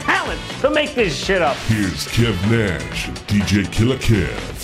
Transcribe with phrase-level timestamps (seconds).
[0.00, 1.56] talent to make this shit up.
[1.68, 4.56] Here's Kev Nash DJ Killer Kev.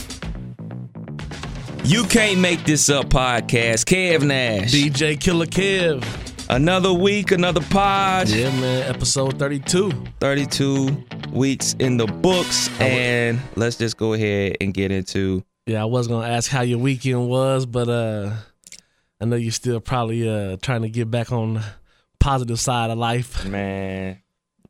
[1.85, 3.85] You can't make this up podcast.
[3.85, 4.73] Kev Nash.
[4.73, 6.05] DJ Killer Kev.
[6.49, 8.29] Another week, another pod.
[8.29, 8.83] Yeah, man.
[8.89, 9.91] Episode 32.
[10.21, 12.69] 32 weeks in the books.
[12.81, 16.79] And let's just go ahead and get into Yeah, I was gonna ask how your
[16.79, 18.33] weekend was, but uh
[19.21, 21.65] I know you're still probably uh trying to get back on the
[22.21, 23.45] positive side of life.
[23.47, 24.19] man.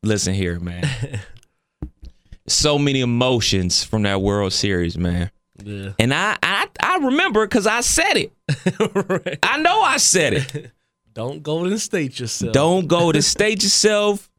[0.03, 0.87] Listen here, man.
[2.47, 5.31] so many emotions from that World Series, man.
[5.63, 5.93] Yeah.
[5.99, 8.33] And I I, I remember because I said it.
[9.09, 9.39] Right.
[9.43, 10.71] I know I said it.
[11.15, 12.53] Don't go and state yourself.
[12.53, 14.31] Don't go to state yourself.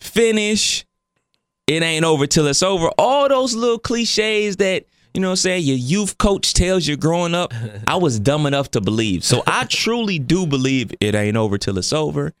[0.00, 0.86] Finish.
[1.66, 2.88] It ain't over till it's over.
[2.98, 6.96] All those little cliches that, you know what I'm saying, your youth coach tells you
[6.96, 7.52] growing up,
[7.86, 9.24] I was dumb enough to believe.
[9.24, 12.32] So I truly do believe it ain't over till it's over.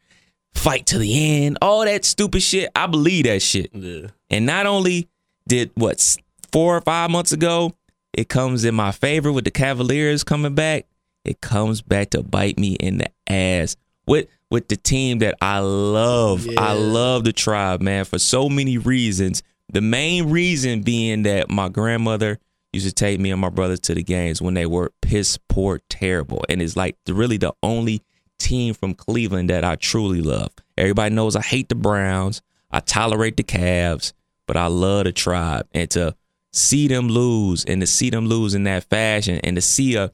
[0.54, 1.58] Fight to the end.
[1.62, 2.70] All that stupid shit.
[2.74, 3.70] I believe that shit.
[3.72, 4.08] Yeah.
[4.30, 5.08] And not only
[5.46, 6.16] did what
[6.52, 7.72] four or five months ago,
[8.12, 10.86] it comes in my favor with the Cavaliers coming back.
[11.24, 15.58] It comes back to bite me in the ass with with the team that I
[15.58, 16.46] love.
[16.56, 19.42] I love the tribe, man, for so many reasons.
[19.70, 22.38] The main reason being that my grandmother
[22.72, 25.80] used to take me and my brothers to the games when they were piss poor
[25.90, 28.02] terrible, and it's like really the only
[28.38, 30.50] team from Cleveland that I truly love.
[30.76, 32.42] Everybody knows I hate the Browns.
[32.70, 34.12] I tolerate the Cavs,
[34.46, 35.66] but I love the tribe.
[35.72, 36.14] And to
[36.52, 40.12] see them lose and to see them lose in that fashion and to see a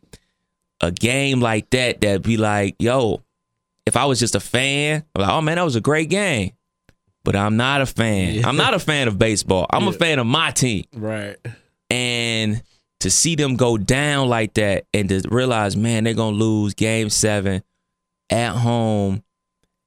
[0.80, 3.22] a game like that that be like, yo,
[3.86, 6.52] if I was just a fan, I'm like, oh man, that was a great game.
[7.24, 8.34] But I'm not a fan.
[8.34, 8.48] Yeah.
[8.48, 9.66] I'm not a fan of baseball.
[9.70, 10.84] I'm a fan of my team.
[10.92, 11.36] Right.
[11.88, 12.62] And
[13.00, 17.08] to see them go down like that and to realize, man, they're gonna lose game
[17.08, 17.62] seven
[18.30, 19.22] at home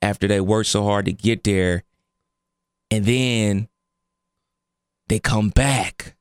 [0.01, 1.83] after they worked so hard to get there.
[2.91, 3.67] And then
[5.07, 6.15] they come back.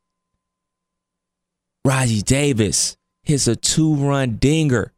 [1.87, 4.93] Rajai Davis hits a two-run dinger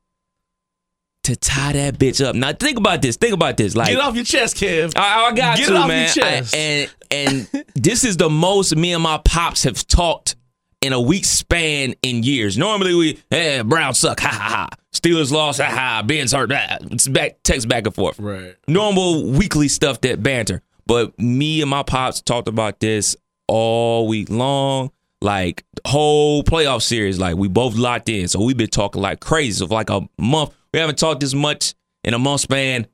[1.24, 2.34] to tie that bitch up.
[2.34, 3.16] Now think about this.
[3.16, 3.74] Think about this.
[3.76, 4.94] Like Get off your chest, Kev.
[4.96, 6.04] I, I got Get to, it off man.
[6.14, 6.54] your chest.
[6.54, 10.36] I- and and this is the most me and my pops have talked
[10.80, 12.56] in a week span in years.
[12.56, 14.68] Normally we, hey, Brown suck, ha ha ha.
[14.92, 16.02] Steelers lost, ha ha.
[16.02, 16.78] Ben's hurt, ah.
[16.82, 18.18] It's back, text back and forth.
[18.18, 18.56] Right.
[18.66, 20.62] Normal weekly stuff that banter.
[20.86, 23.16] But me and my pops talked about this
[23.46, 24.90] all week long.
[25.20, 28.28] Like whole playoff series, like we both locked in.
[28.28, 29.58] So we've been talking like crazy.
[29.58, 31.74] So for like a month, we haven't talked this much
[32.04, 32.86] in a month span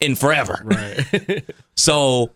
[0.00, 0.60] in forever.
[0.64, 1.44] Right.
[1.76, 2.32] So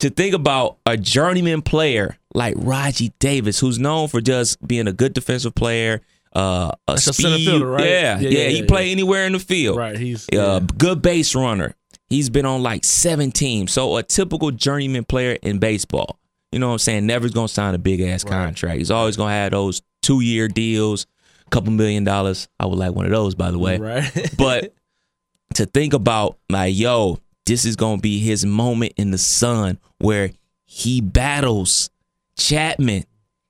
[0.00, 4.92] to think about a journeyman player like Rajai Davis, who's known for just being a
[4.92, 6.00] good defensive player,
[6.34, 7.84] uh, a That's a speed, center fielder, right?
[7.86, 9.78] yeah, Yeah, yeah, yeah, he yeah, play anywhere in the field.
[9.78, 9.96] right.
[9.96, 10.60] He's Uh, yeah.
[10.78, 11.74] good base runner.
[12.08, 13.72] He's been on like seven teams.
[13.72, 16.18] So a typical journeyman player in baseball.
[16.52, 17.06] You know what I'm saying?
[17.06, 18.78] Never's gonna sign a big ass contract.
[18.78, 21.06] He's always gonna have those two year deals,
[21.50, 22.48] couple million dollars.
[22.60, 23.78] I would like one of those, by the way.
[23.78, 24.30] right.
[24.36, 24.74] But
[25.54, 30.30] to think about like, yo, this is gonna be his moment in the sun where
[30.64, 31.90] he battles
[32.38, 33.04] Chapman.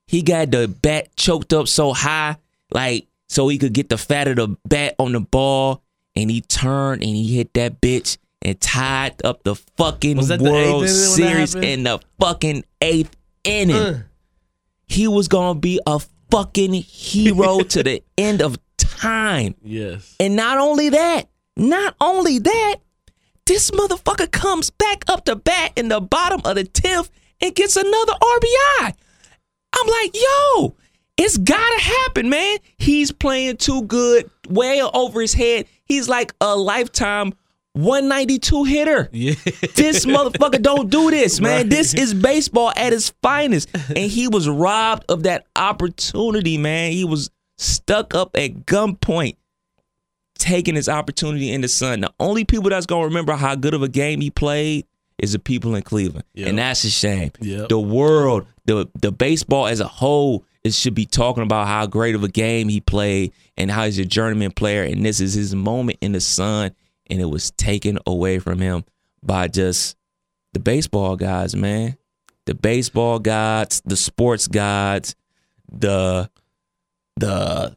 [0.07, 2.37] He got the bat choked up so high,
[2.73, 5.83] like so he could get the fat of the bat on the ball,
[6.15, 10.85] and he turned and he hit that bitch and tied up the fucking the World
[10.85, 14.03] that Series in the fucking eighth inning Uh,
[14.87, 15.99] he was gonna be a
[16.31, 19.55] fucking hero to the end of time.
[19.63, 20.15] yes.
[20.21, 22.77] And not only that, not only that,
[23.47, 27.11] this motherfucker comes back up to bat in the bottom of the 10th
[27.41, 28.95] and gets another RBI.
[29.77, 30.77] I'm like, yo,
[31.17, 32.59] it's gotta happen, man.
[32.79, 35.67] He's playing too good, way over his head.
[35.85, 37.35] He's like a lifetime
[37.75, 39.09] 192 hitter.
[39.13, 39.35] Yeah.
[39.75, 41.63] This motherfucker don't do this, man.
[41.63, 41.71] Right.
[41.71, 43.69] This is baseball at its finest.
[43.89, 46.93] And he was robbed of that opportunity, man.
[46.93, 49.37] He was stuck up at gunpoint,
[50.45, 52.01] taking his opportunity in the sun.
[52.01, 54.87] The only people that's gonna remember how good of a game he played
[55.19, 56.27] is the people in Cleveland.
[56.35, 56.49] Yep.
[56.49, 57.31] And that's a shame.
[57.41, 57.71] Yep.
[57.71, 62.15] The world, the the baseball as a whole, it should be talking about how great
[62.15, 64.83] of a game he played and how he's a journeyman player.
[64.83, 66.73] And this is his moment in the sun.
[67.09, 68.85] And it was taken away from him
[69.23, 69.97] by just
[70.53, 71.97] the baseball guys, man.
[72.45, 75.17] The baseball gods, the sports gods,
[75.73, 76.31] the
[77.17, 77.77] the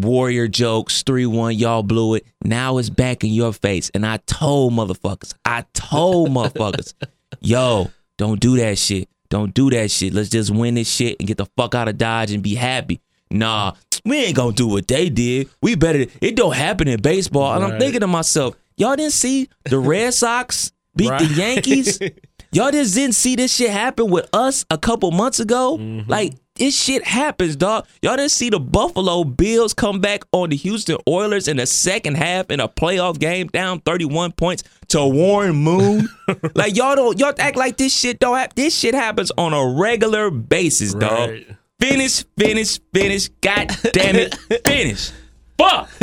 [0.00, 2.26] warrior jokes, 3-1, y'all blew it.
[2.42, 3.90] Now it's back in your face.
[3.94, 6.94] And I told motherfuckers, I told motherfuckers,
[7.40, 9.08] yo, don't do that shit.
[9.28, 10.12] Don't do that shit.
[10.12, 13.00] Let's just win this shit and get the fuck out of Dodge and be happy.
[13.30, 15.48] Nah, we ain't gonna do what they did.
[15.60, 16.06] We better.
[16.20, 17.54] It don't happen in baseball.
[17.54, 21.98] And I'm thinking to myself, y'all didn't see the Red Sox beat the Yankees.
[22.52, 25.76] Y'all just didn't see this shit happen with us a couple months ago.
[25.76, 26.08] Mm-hmm.
[26.08, 27.86] Like this shit happens, dog.
[28.02, 32.16] Y'all didn't see the Buffalo Bills come back on the Houston Oilers in the second
[32.16, 36.08] half in a playoff game, down 31 points to Warren Moon.
[36.54, 38.54] like y'all don't y'all act like this shit don't happen.
[38.56, 41.30] This shit happens on a regular basis, dog.
[41.30, 41.46] Right.
[41.80, 43.28] Finish, finish, finish.
[43.40, 44.34] God damn it,
[44.66, 45.10] finish.
[45.58, 45.88] Fuck,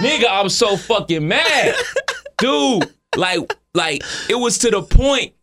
[0.00, 1.74] nigga, I'm so fucking mad,
[2.38, 2.90] dude.
[3.14, 5.34] Like, like it was to the point.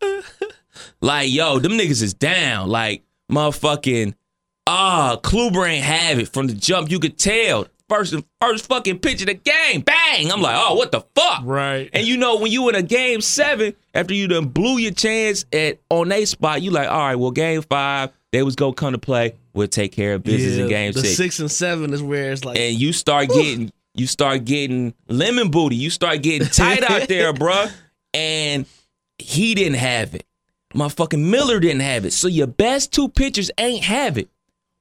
[1.00, 2.68] Like, yo, them niggas is down.
[2.68, 4.14] Like, motherfucking,
[4.66, 6.90] ah, Kluber ain't have it from the jump.
[6.90, 7.66] You could tell.
[7.88, 10.32] First, first fucking pitch of the game, bang!
[10.32, 11.42] I'm like, oh, what the fuck?
[11.44, 11.90] Right.
[11.92, 15.44] And you know, when you in a game seven, after you done blew your chance
[15.52, 18.92] at on a spot, you like, all right, well, game five, they was gonna come
[18.92, 19.34] to play.
[19.52, 21.16] We'll take care of business in game the six.
[21.16, 25.50] six and seven is where it's like And you start getting, you start getting lemon
[25.50, 25.76] booty.
[25.76, 27.70] You start getting tight out there, bruh.
[28.14, 28.64] And
[29.18, 30.24] he didn't have it.
[30.74, 32.12] Motherfucking Miller didn't have it.
[32.12, 34.28] So your best two pitchers ain't have it.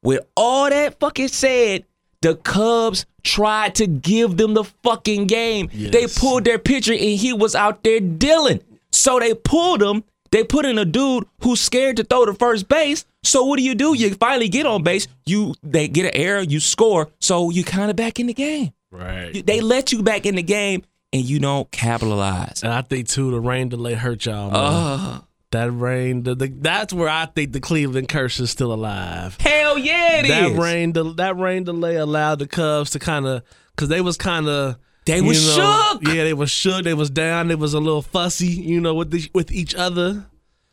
[0.01, 1.85] With all that fucking said,
[2.21, 5.69] the Cubs tried to give them the fucking game.
[5.73, 8.61] They pulled their pitcher and he was out there dealing.
[8.91, 10.03] So they pulled him.
[10.31, 13.05] They put in a dude who's scared to throw to first base.
[13.23, 13.95] So what do you do?
[13.95, 15.07] You finally get on base.
[15.25, 16.41] You they get an error.
[16.41, 17.09] You score.
[17.19, 18.73] So you kind of back in the game.
[18.91, 19.45] right.
[19.45, 22.63] They let you back in the game and you don't capitalize.
[22.63, 24.49] And I think too the rain delay hurt y'all.
[24.51, 24.59] Man.
[24.59, 25.21] Uh,
[25.53, 29.37] that rain, the, the, that's where I think the Cleveland curse is still alive.
[29.39, 30.29] hell yeah, it is.
[30.29, 33.41] that rain, del- that rain delay allowed the Cubs to kind of,
[33.75, 36.07] cause they was kind of, They was shook.
[36.07, 36.83] Yeah, they was shook.
[36.83, 37.47] They was down.
[37.47, 40.25] They was a little fussy, you know, with the, with each other.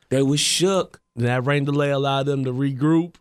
[0.08, 3.14] They was shook That rain delay allowed them to regroup.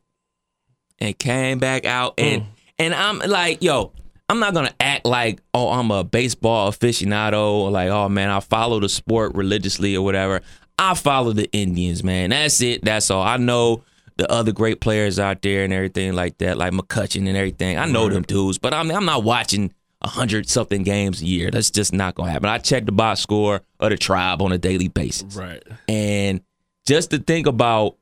[1.00, 2.48] and came back out and mm.
[2.78, 3.92] and I'm like, yo,
[4.28, 8.40] I'm not gonna act like oh I'm a baseball aficionado or like oh man I
[8.40, 10.42] follow the sport religiously or whatever.
[10.80, 12.30] I follow the Indians, man.
[12.30, 12.86] That's it.
[12.86, 13.22] That's all.
[13.22, 13.84] I know
[14.16, 17.78] the other great players out there and everything like that, like McCutcheon and everything.
[17.78, 21.52] I know them dudes, but I'm I'm not watching a hundred something games a year.
[21.52, 22.48] That's just not gonna happen.
[22.48, 25.36] I check the box score of the tribe on a daily basis.
[25.36, 25.62] Right.
[25.90, 26.42] And
[26.88, 27.98] just to think about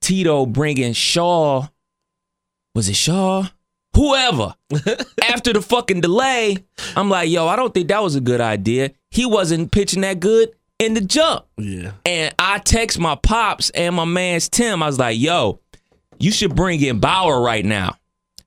[0.00, 1.66] Tito bringing Shaw,
[2.76, 3.48] was it Shaw?
[3.96, 4.54] Whoever.
[5.28, 6.56] After the fucking delay,
[6.94, 8.92] I'm like, yo, I don't think that was a good idea.
[9.10, 11.44] He wasn't pitching that good in the jump.
[11.56, 11.92] Yeah.
[12.04, 14.82] And I text my pops and my man's Tim.
[14.82, 15.60] I was like, yo,
[16.18, 17.96] you should bring in Bauer right now.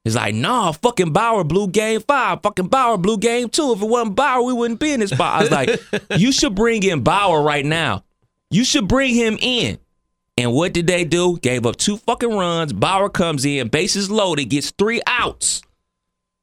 [0.03, 2.41] He's like, nah, fucking Bauer blew game five.
[2.41, 3.73] Fucking Bauer blew game two.
[3.73, 5.35] If it wasn't Bauer, we wouldn't be in this spot.
[5.35, 5.81] I was like,
[6.17, 8.05] you should bring in Bauer right now.
[8.49, 9.77] You should bring him in.
[10.37, 11.37] And what did they do?
[11.39, 12.71] Gave up two fucking runs.
[12.71, 15.61] Bauer comes in, bases loaded, gets three outs.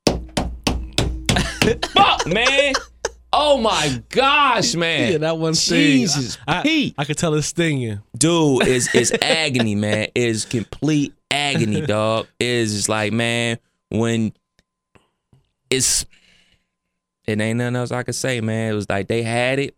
[1.94, 2.74] Fuck, man.
[3.36, 5.12] Oh my gosh, man.
[5.12, 5.78] Yeah, that one sting.
[6.00, 6.94] Jesus, I, Pete.
[6.96, 8.00] I could tell it's stinging.
[8.16, 13.58] dude is is agony man is complete agony dog is just like man
[13.90, 14.32] when
[15.68, 16.06] it's
[17.26, 19.74] it ain't nothing else i could say man it was like they had it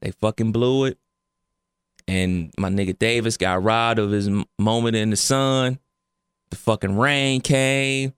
[0.00, 0.98] they fucking blew it
[2.06, 4.28] and my nigga davis got robbed of his
[4.60, 5.78] moment in the sun
[6.50, 8.12] the fucking rain came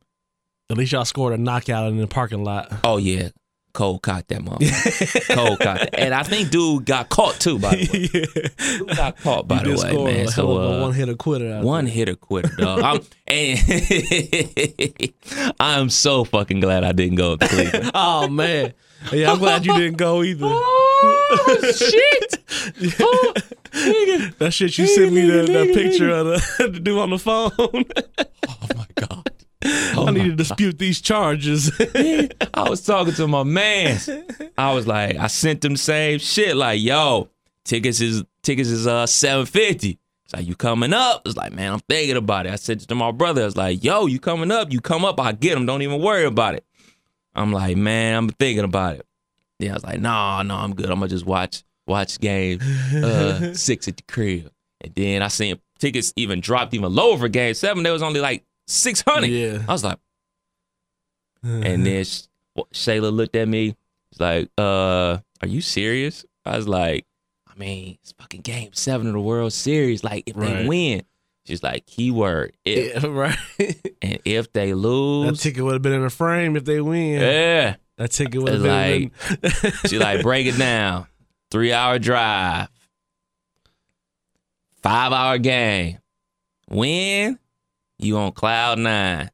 [0.68, 2.70] At least y'all scored a knockout in the parking lot.
[2.84, 3.28] oh yeah
[3.74, 5.34] Cole caught that motherfucker.
[5.34, 5.98] Cole caught that.
[5.98, 8.06] And I think dude got caught too, by the way.
[8.78, 10.28] Dude got caught, by you the way, score man.
[10.28, 11.60] So, hell of a uh, one hitter quitter.
[11.60, 12.80] One hitter quitter, dog.
[12.80, 15.12] I'm, and
[15.60, 17.90] I'm so fucking glad I didn't go to Cleveland.
[17.94, 18.72] Oh man.
[19.12, 20.46] Yeah, I'm glad you didn't go either.
[20.46, 22.46] oh shit!
[24.38, 27.50] That shit you sent me that, that picture of the dude on the phone.
[27.58, 29.30] Oh my god!
[29.64, 31.70] I need to dispute these charges.
[32.54, 33.98] I was talking to my man.
[34.58, 36.56] I was like, I sent them the same shit.
[36.56, 37.30] Like, yo,
[37.64, 39.98] tickets is tickets is uh seven fifty.
[40.24, 41.22] It's like you coming up.
[41.26, 42.52] It's like, man, I'm thinking about it.
[42.52, 44.72] I said to my brother, I was like, yo, you coming up?
[44.72, 45.66] You come up, I get them.
[45.66, 46.64] Don't even worry about it.
[47.34, 49.06] I'm like, man, I'm thinking about it.
[49.58, 50.86] Yeah, I was like, no, no, I'm good.
[50.86, 52.60] I'm gonna just watch watch game
[52.94, 54.50] uh, six at the crib.
[54.80, 57.82] And then I seen tickets even dropped even lower for game seven.
[57.82, 59.28] There was only like six hundred.
[59.28, 59.62] Yeah.
[59.68, 59.98] I was like,
[61.42, 62.22] and then Sh-
[62.72, 63.76] Shayla looked at me.
[64.12, 66.24] She's like, uh, are you serious?
[66.44, 67.06] I was like,
[67.48, 70.02] I mean, it's fucking game seven of the World Series.
[70.04, 71.02] Like, if they win,
[71.46, 73.02] she's like, keyword, if.
[73.02, 73.38] Yeah, right.
[74.02, 76.80] And if they lose that lose, ticket would have been in the frame if they
[76.80, 77.20] win.
[77.20, 77.76] yeah.
[77.96, 79.10] That ticket would have been.
[79.88, 81.06] She like, break it down.
[81.50, 82.68] Three hour drive.
[84.82, 85.98] Five hour game.
[86.68, 87.38] Win,
[87.98, 89.30] you on cloud nine.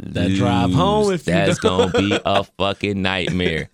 [0.00, 3.68] That drive home, if you that's gonna be a fucking nightmare.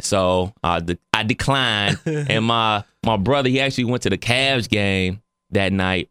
[0.00, 4.68] So uh, de- I declined, and my my brother he actually went to the Cavs
[4.68, 5.20] game
[5.50, 6.08] that night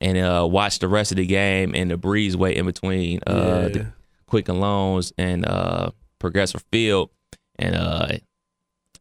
[0.00, 3.68] and uh, watched the rest of the game and the breezeway in between uh, Yeah.
[3.68, 3.86] the
[4.26, 7.10] Quicken Loans and uh, Progressive Field,
[7.58, 8.08] and uh,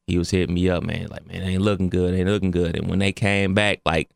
[0.07, 2.75] he was hitting me up, man, like man, ain't looking good, ain't looking good.
[2.75, 4.09] And when they came back, like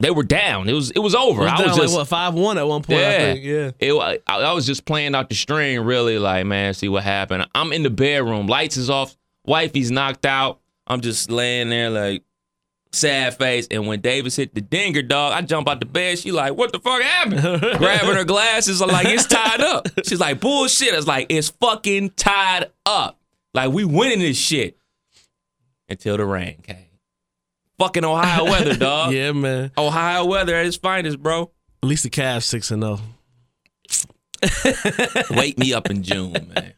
[0.00, 1.42] they were down, it was it was over.
[1.42, 2.98] was I down was like, what five one at one point.
[3.00, 3.18] I Yeah.
[3.32, 3.44] think.
[3.44, 3.70] yeah.
[3.80, 3.92] it,
[4.26, 7.46] I, I was just playing out the string, really, like, man, see what happened.
[7.54, 10.60] I'm in the bedroom, lights is off, wifey's knocked out.
[10.86, 12.22] I'm just laying there, like,
[12.92, 13.66] sad face.
[13.70, 16.18] And when Davis hit the dinger, dog, I jump out the bed.
[16.18, 17.40] She like, what the fuck happened?
[17.78, 19.88] Grabbing her glasses, I'm like, it's tied up.
[20.04, 20.92] She's like, bullshit.
[20.92, 23.18] I was like, it's fucking tied up.
[23.54, 24.76] Like, we winning this shit.
[25.88, 26.76] Until the rain came.
[27.82, 29.12] Fucking Ohio weather, dog.
[29.12, 29.72] yeah, man.
[29.76, 31.50] Ohio weather at its finest, bro.
[31.82, 33.00] At least the Cavs six and oh.
[33.90, 35.26] zero.
[35.30, 36.74] Wake me up in June, man.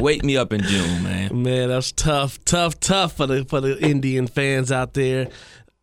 [0.00, 1.42] Wake me up in June, man.
[1.42, 5.28] Man, that's tough, tough, tough for the for the Indian fans out there.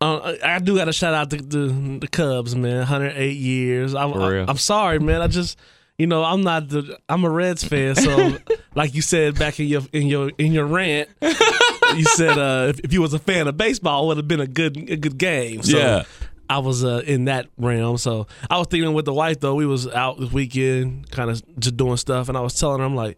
[0.00, 2.78] Uh, I I do got to shout out the, the the Cubs, man.
[2.78, 3.94] 108 years.
[3.94, 4.46] I'm, For real.
[4.48, 5.20] I'm sorry, man.
[5.20, 5.58] I just,
[5.98, 6.98] you know, I'm not the.
[7.10, 8.38] I'm a Reds fan, so
[8.74, 11.10] like you said back in your in your in your rant,
[11.96, 14.40] you said uh, if, if you was a fan of baseball, it would have been
[14.40, 15.62] a good a good game.
[15.62, 16.02] So Yeah.
[16.50, 17.96] I was uh, in that realm.
[17.96, 19.54] So I was thinking with the wife though.
[19.54, 22.84] We was out this weekend, kind of just doing stuff, and I was telling her,
[22.84, 23.16] I'm like,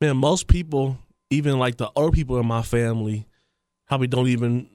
[0.00, 0.98] man, most people,
[1.30, 3.26] even like the older people in my family,
[3.88, 4.68] probably don't even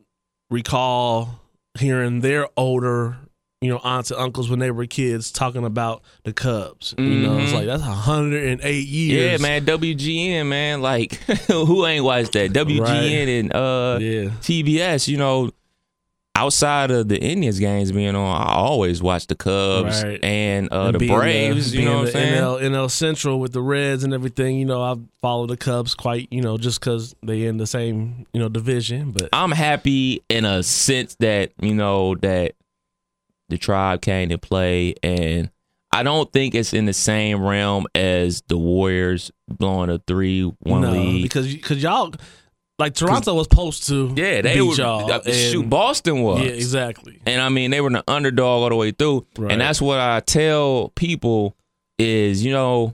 [0.49, 1.39] recall
[1.77, 3.17] hearing their older,
[3.61, 6.95] you know, aunts and uncles when they were kids talking about the Cubs.
[6.97, 7.55] You know, it's Mhm.
[7.55, 9.41] like that's 108 years.
[9.41, 9.65] Yeah, man.
[9.65, 10.81] WGN, man.
[10.81, 11.15] Like,
[11.47, 12.53] who ain't watched that?
[12.53, 13.27] WGN Right.
[13.29, 14.29] and uh, Yeah.
[14.41, 15.09] TBS.
[15.09, 15.51] You know,
[16.37, 20.23] outside of the Indians games being on, I always watch the Cubs Right.
[20.23, 21.73] and uh, And the Braves.
[21.73, 22.33] you being know what I'm the saying?
[22.41, 24.57] NL, NL Central with the Reds and everything.
[24.57, 28.25] You know, I follow the Cubs quite, you know, just because they in the same,
[28.33, 29.11] you know, division.
[29.11, 32.53] But I'm happy in a sense that you know that
[33.49, 35.49] the tribe came to play, and
[35.91, 40.91] I don't think it's in the same realm as the Warriors blowing a three-one no,
[40.91, 41.23] lead.
[41.23, 42.13] because because y'all
[42.77, 45.11] like Toronto was supposed to yeah, they beat were y'all.
[45.11, 45.61] uh, shoot.
[45.61, 47.19] and- Boston was, Yeah, exactly.
[47.25, 49.51] and I mean they were the underdog all the way through, Right.
[49.51, 51.55] and that's what I tell people
[51.97, 52.93] is you know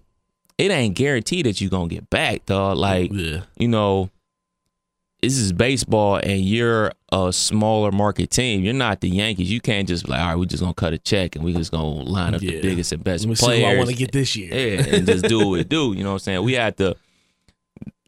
[0.57, 2.77] it ain't guaranteed that you're gonna get back, dog.
[2.77, 3.41] Like Yeah.
[3.59, 4.09] you know,
[5.21, 8.61] this is baseball and you're a smaller market team.
[8.63, 9.51] You're not the Yankees.
[9.51, 11.53] You can't just be like, all right, we're just gonna cut a check and we
[11.53, 12.51] just gonna line up Yeah.
[12.51, 13.63] the biggest and best Let me see players.
[13.63, 14.53] who I want to get this year.
[14.53, 15.93] Yeah, and just do what we do.
[15.93, 16.43] You know what I'm saying?
[16.43, 16.95] We had to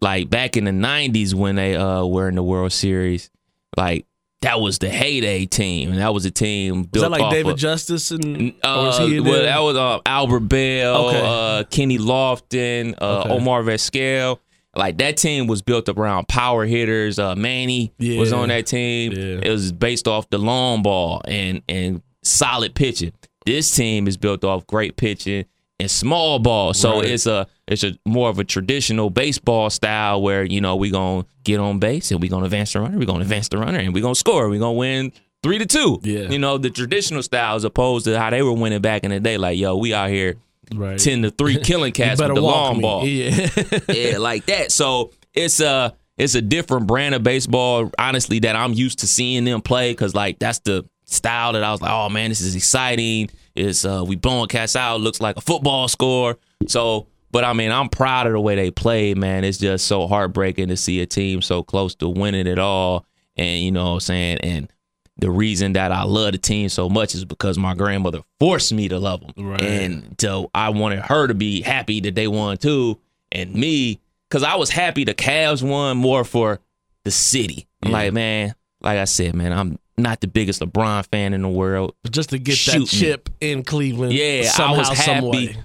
[0.02, 3.32] like back in the nineties when they uh were in the World Series,
[3.76, 4.06] like
[4.42, 5.90] that was the heyday team.
[5.90, 9.44] And that was a team built Is that like David of, Justice and uh, well,
[9.44, 11.22] that was uh, Albert Belle, Okay.
[11.24, 13.30] uh, Kenny Lofton, uh, Okay.
[13.32, 14.38] Omar Vizquel.
[14.77, 17.19] Like that team was built around power hitters.
[17.19, 19.12] Uh, Manny was on that team.
[19.12, 19.39] Yeah.
[19.43, 23.13] It was based off the long ball and and solid pitching.
[23.46, 25.46] This team is built off great pitching
[25.79, 26.74] and small ball.
[26.74, 27.10] So Right.
[27.12, 31.25] it's a it's a more of a traditional baseball style where you know we gonna
[31.43, 32.98] get on base and we gonna advance the runner.
[32.98, 34.50] We gonna advance the runner and we gonna score.
[34.50, 35.12] We gonna win
[35.43, 36.00] three to two.
[36.03, 36.29] Yeah.
[36.29, 39.19] You know the traditional style as opposed to how they were winning back in the
[39.19, 39.38] day.
[39.38, 40.36] Like yo, we out here
[40.74, 41.00] right.
[41.00, 42.81] ten to three killing cats with the long me.
[42.81, 43.50] ball Yeah.
[43.89, 44.71] yeah, like that.
[44.71, 49.45] So it's a it's a different brand of baseball, honestly, that I'm used to seeing
[49.45, 52.55] them play because like that's the style that I was like, oh man, this is
[52.55, 53.29] exciting.
[53.55, 56.38] It's uh we blowing cats out, looks like a football score.
[56.67, 59.43] So, but I mean, I'm proud of the way they play, man.
[59.43, 63.05] It's just so heartbreaking to see a team so close to winning it all,
[63.36, 64.71] and you know what I'm saying, and.
[65.19, 68.88] The reason that I love the team so much is because my grandmother forced me
[68.89, 69.62] to love them, Right.
[69.62, 73.00] and so I wanted her to be happy that they won too,
[73.31, 76.59] and me because I was happy the Cavs won more for
[77.03, 77.65] the city.
[77.83, 77.97] I'm Yeah.
[77.97, 81.95] like, man, like I said, man, I'm not the biggest LeBron fan in the world.
[82.12, 82.86] Just to get Shoot that me.
[82.86, 84.13] chip in Cleveland.
[84.13, 85.55] Yeah, somehow, I was happy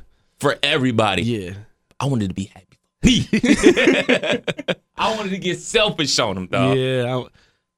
[0.40, 1.23] for everybody.
[1.25, 1.50] Yeah.
[2.00, 4.44] I wanted to be happy for me.
[4.97, 6.76] I wanted to get selfish on them, dog.
[6.78, 7.16] Yeah.
[7.18, 7.25] I,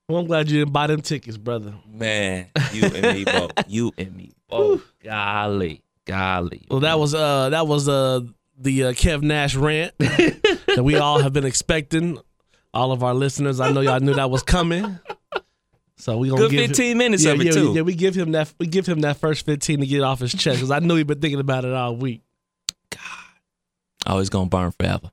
[0.08, 1.75] well, I'm glad you didn't buy them tickets, brother.
[1.87, 3.52] Man, you and me both.
[3.68, 4.82] You and me both.
[5.02, 6.66] Golly, golly.
[6.70, 8.20] Well, that was uh that was uh
[8.58, 12.18] the uh, Kev Nash rant that we all have been expecting.
[12.73, 14.99] All of our listeners, I know y'all knew that was coming.
[15.96, 17.73] So we gonna Good give him- 15 minutes yeah, of it, yeah, too.
[17.73, 18.52] Yeah, we give him that.
[18.58, 21.06] We give him that first fifteen to get off his chest because I knew he'd
[21.06, 22.23] been thinking about it all week.
[24.06, 25.11] Oh, it's gonna burn forever.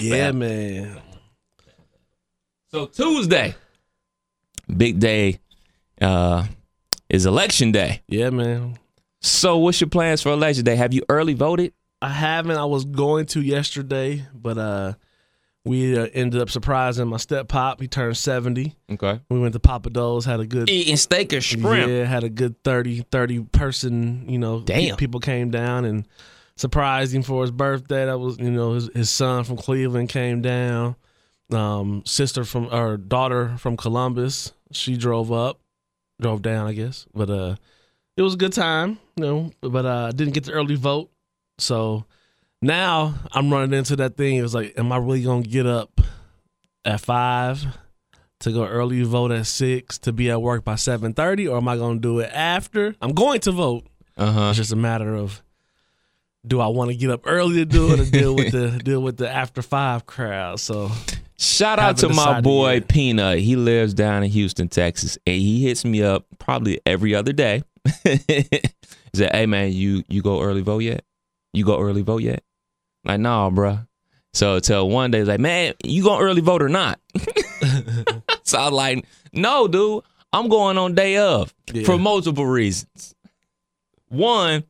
[0.00, 1.00] Yeah, man.
[2.70, 3.54] So Tuesday,
[4.74, 5.40] big day,
[6.00, 6.46] uh,
[7.08, 8.02] is election day.
[8.08, 8.78] Yeah, man.
[9.20, 10.76] So what's your plans for election day?
[10.76, 11.72] Have you early voted?
[12.00, 12.56] I haven't.
[12.56, 14.92] I was going to yesterday, but uh,
[15.64, 17.80] we uh, ended up surprising my step pop.
[17.80, 18.76] He turned seventy.
[18.90, 19.20] Okay.
[19.28, 21.90] We went to Papa Do's, had a good Eating steak or shrimp.
[21.90, 24.90] Yeah, had a good 30, 30 person, you know, Damn.
[24.90, 26.06] pe- people came down and
[26.56, 28.06] surprised him for his birthday.
[28.06, 30.94] That was, you know, his, his son from Cleveland came down.
[31.50, 35.58] Um, sister from or daughter from Columbus, she drove up,
[36.20, 37.06] drove down, I guess.
[37.14, 37.56] But uh
[38.16, 41.10] it was a good time, you know, but uh didn't get the early vote.
[41.58, 42.04] So
[42.60, 44.36] now I'm running into that thing.
[44.36, 46.00] It was like, am I really gonna get up
[46.84, 47.64] at five
[48.40, 51.68] to go early vote at six to be at work by seven thirty, or am
[51.68, 52.94] I gonna do it after?
[53.00, 53.86] I'm going to vote.
[54.16, 54.48] Uh huh.
[54.50, 55.42] It's just a matter of
[56.46, 59.00] do I want to get up early to do it or deal with the deal
[59.00, 60.60] with the after five crowd?
[60.60, 60.90] So
[61.38, 62.80] Shout out to my boy.
[62.80, 63.38] Peanut.
[63.38, 67.62] He lives down in Houston, Texas, and he hits me up probably every other day.
[68.04, 68.44] he
[69.14, 71.04] said, "Hey man, you you go early vote yet?
[71.52, 72.42] You go early vote yet?"
[73.04, 73.86] Like, nah, bruh.
[74.34, 76.98] So till one day, he's like, "Man, you going early vote or not?"
[78.42, 80.02] so I was like, "No, dude,
[80.32, 81.84] I'm going on day of Yeah.
[81.84, 83.14] for multiple reasons.
[84.08, 84.64] One,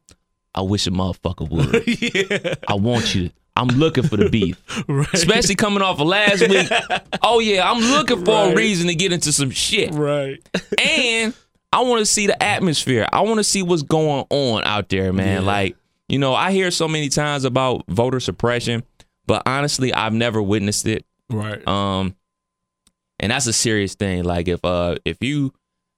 [0.54, 1.86] I wish a motherfucker would.
[2.44, 2.54] yeah.
[2.68, 3.30] I want you.
[3.58, 4.56] I'm looking for the beef."
[4.88, 6.68] right, especially coming off of last week.
[7.22, 10.38] Oh yeah, I'm looking for a reason to get into some shit, right,
[10.82, 11.34] and
[11.72, 13.06] I want to see the atmosphere.
[13.12, 15.42] I want to see what's going on out there, man.
[15.42, 15.46] Yeah.
[15.46, 15.76] Like
[16.08, 18.82] you know, I hear so many times about voter suppression,
[19.26, 21.04] but honestly, I've never witnessed it.
[21.30, 22.14] right, Um,
[23.20, 24.24] and that's a serious thing.
[24.24, 25.52] Like if uh if you,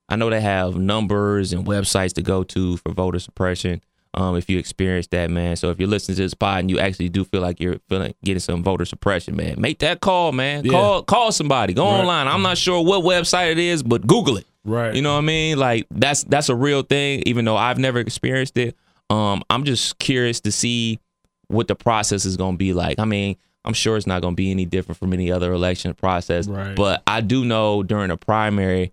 [0.09, 3.83] I know they have numbers and websites to go to for voter suppression.
[4.15, 5.55] Um, if you experience that, man.
[5.55, 8.13] So if you're listening to this pod and you actually do feel like you're feeling
[8.25, 10.65] getting some voter suppression, man, make that call, man.
[10.65, 10.73] Yeah.
[10.73, 11.75] Call call somebody.
[11.75, 12.01] Go Right.
[12.01, 12.27] online.
[12.27, 14.47] I'm not sure what website it is, but Google it.
[14.65, 14.95] right.
[14.95, 15.59] You know what I mean?
[15.59, 17.23] Like that's that's a real thing.
[17.27, 18.77] Even though I've never experienced it,
[19.11, 20.99] um, I'm just curious to see
[21.47, 22.99] what the process is going to be like.
[22.99, 25.95] I mean, I'm sure it's not going to be any different from any other election
[25.95, 26.49] process.
[26.49, 26.75] Right.
[26.75, 28.93] But I do know during the primary,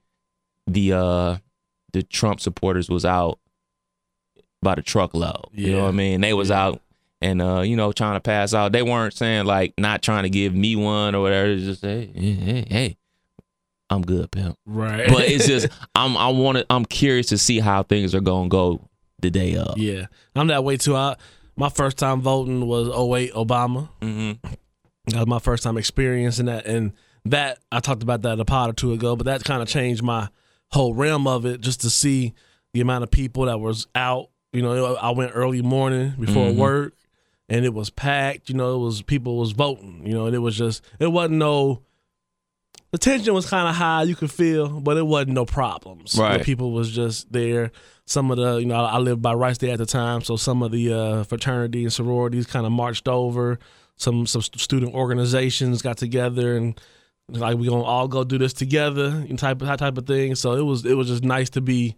[0.68, 1.38] the uh,
[1.94, 3.40] the Trump supporters was out
[4.62, 5.46] by the truckload.
[5.54, 6.22] You know what I mean?
[6.22, 6.82] They was out
[7.22, 8.72] and uh, you know, trying to pass out.
[8.72, 11.50] They weren't saying like not trying to give me one or whatever.
[11.50, 12.98] It's just hey, hey, hey, hey,
[13.90, 15.08] I'm good, pimp right.
[15.08, 18.50] but it's just I'm I want to I'm curious to see how things are gonna
[18.50, 18.88] go
[19.20, 19.78] the day of.
[19.78, 20.96] yeah, I'm that way too.
[20.96, 21.16] I
[21.56, 23.90] my first time voting was 08 Obama.
[24.02, 24.48] Mm-hmm.
[25.08, 26.94] That was my first time experiencing that, and
[27.26, 29.16] that I talked about that a pod or two ago.
[29.16, 30.30] But that kind of changed my
[30.72, 32.34] whole realm of it, just to see
[32.74, 34.30] the amount of people that was out.
[34.58, 36.56] You know, I went early morning before Mhm.
[36.58, 36.94] work,
[37.48, 38.50] and it was packed.
[38.50, 40.02] You know, it was people was voting.
[40.06, 41.82] You know, and it was just it wasn't no.
[42.92, 46.14] The tension was kind of high, you could feel, but it wasn't no problems.
[46.14, 46.44] The Right.
[46.44, 47.72] people was just there.
[48.06, 50.64] Some of the, you know, I lived by Rice Day at the time, so some
[50.64, 53.60] of the uh, fraternity and sororities kind of marched over
[53.98, 56.80] some some student organizations got together and
[57.30, 60.34] like we gonna all go do this together and type of that type of thing.
[60.36, 61.96] So it was it was just nice to be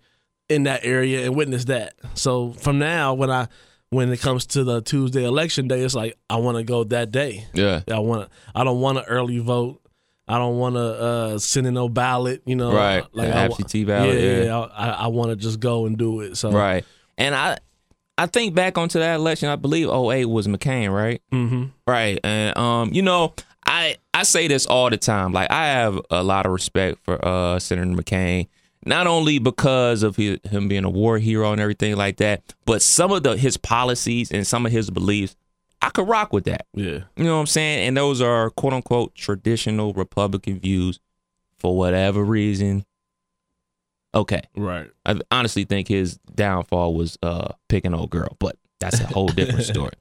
[0.49, 1.93] in that area and witness that.
[2.15, 3.47] So from now when I
[3.91, 7.12] when it comes to the Tuesday election day, it's like I want to go that
[7.12, 7.45] day.
[7.53, 7.81] Yeah.
[7.91, 8.29] I want.
[8.53, 9.81] I don't want to early vote.
[10.27, 12.43] I don't want to uh, send in no ballot.
[12.45, 13.03] You know, Right.
[13.13, 14.59] Like absentee ballot, Yeah, yeah.
[14.59, 16.35] I, I want to just go and do it.
[16.38, 16.85] So Right.
[17.17, 17.57] And I
[18.17, 21.21] I think back onto that election, I believe 08 was McCain, right?
[21.31, 21.65] Mm-hmm.
[21.88, 22.19] Right.
[22.23, 23.33] And um, you know,
[23.65, 25.33] I I say this all the time.
[25.33, 28.47] Like I have a lot of respect for uh Senator McCain.
[28.89, 32.82] Not only because of his, him being a war hero and everything like that, but
[32.82, 35.36] some of the his policies and some of his beliefs,
[35.80, 36.65] I could rock with that.
[36.73, 37.02] Yeah.
[37.15, 37.88] You know what I'm saying?
[37.88, 40.99] And those are quote unquote traditional Republican views
[41.60, 42.84] for whatever reason.
[44.15, 44.41] Okay.
[44.56, 44.89] Right.
[45.06, 49.65] I honestly think his downfall was uh picking old girl, but that's a whole different
[49.65, 49.93] story.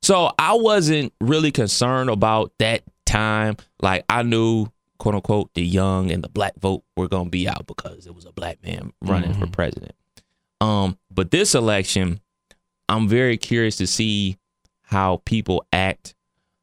[0.00, 3.58] So I wasn't really concerned about that time.
[3.82, 4.68] Like I knew
[5.02, 8.24] quote unquote the young and the black vote were gonna be out because it was
[8.24, 9.96] a black man running for president.
[10.60, 12.20] Um, but this election,
[12.88, 14.38] I'm very curious to see
[14.82, 16.14] how people act,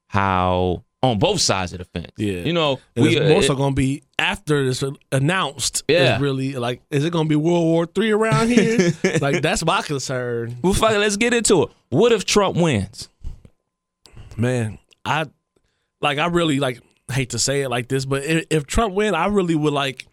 [0.08, 2.14] how on both sides of the fence.
[2.18, 2.44] Yeah.
[2.44, 5.84] You know, And we it's uh, going to be after this announced.
[5.90, 6.14] Yeah.
[6.14, 8.94] It's really like, is it going to be World War Three around here?
[9.20, 11.70] like that's my concern, well, fuck it, let's get into it.
[11.90, 13.10] What if Trump wins?
[14.38, 14.80] man.
[15.04, 15.26] I
[16.00, 16.20] like.
[16.20, 16.80] I really like.
[17.12, 20.06] Hate to say it like this, but if, if Trump win, I really would like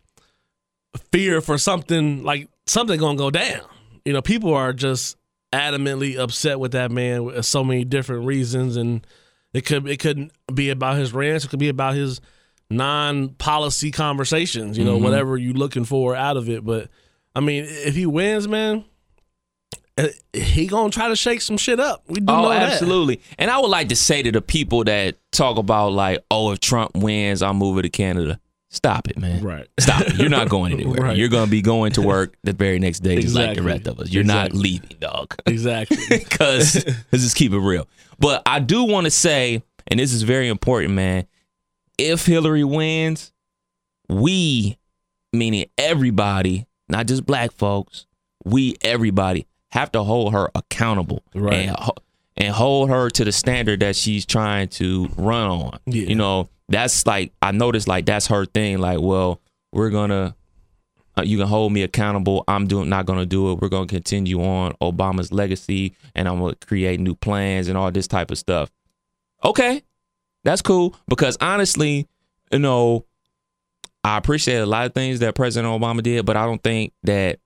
[1.12, 3.60] fear for something like something gonna go down.
[4.04, 5.16] You know, people are just
[5.52, 9.06] adamantly upset with that man with so many different reasons, and
[9.52, 12.20] it could it could be about his rants, it could be about his
[12.70, 14.78] non-policy conversations.
[14.78, 15.04] You know, Mm-hmm.
[15.04, 16.64] whatever you're looking for out of it.
[16.64, 16.88] But
[17.34, 18.84] I mean, if he wins, man,
[19.98, 22.02] Uh, he gonna try to shake some shit up.
[22.06, 22.72] We do Oh, know that.
[22.72, 23.20] absolutely.
[23.38, 26.60] And I would like to say to the people that talk about like, oh, if
[26.60, 28.38] Trump wins, I'm moving to Canada.
[28.68, 29.42] Stop it, man.
[29.42, 29.66] Right.
[29.80, 30.16] Stop it.
[30.16, 31.00] You're not going anywhere.
[31.00, 31.16] Right.
[31.16, 33.98] You're to be going to work the very next day, just like the rest of
[34.00, 34.10] us.
[34.10, 34.60] You're not Exactly.
[34.70, 35.34] leaving, dog.
[35.46, 35.96] Exactly.
[36.10, 37.88] Because let's just keep it real.
[38.18, 41.26] But I do want to say, and this is very important, man.
[41.96, 43.32] If Hillary wins,
[44.10, 44.76] we,
[45.32, 48.06] meaning everybody, not just black folks,
[48.44, 51.68] we everybody have to hold her accountable, Right.
[51.68, 51.76] And,
[52.36, 55.78] and hold her to the standard that she's trying to run on.
[55.86, 56.08] Yeah.
[56.08, 58.78] You know, that's like I noticed, like that's her thing.
[58.78, 59.40] Like, well,
[59.72, 60.34] we're gonna
[61.18, 62.44] uh, you can hold me accountable.
[62.46, 63.60] I'm doing not to do it.
[63.60, 68.06] We're to continue on Obama's legacy, and I'm to create new plans and all this
[68.06, 68.70] type of stuff.
[69.42, 69.82] Okay,
[70.44, 72.06] that's cool because honestly,
[72.52, 73.06] you know,
[74.04, 77.38] I appreciate a lot of things that President Obama did, but I don't think that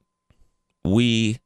[0.85, 1.38] we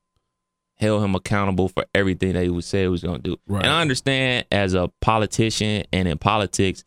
[0.85, 3.37] held him accountable for everything that he was said he was going to do.
[3.49, 3.65] Right.
[3.65, 6.85] And I understand as a politician and in politics,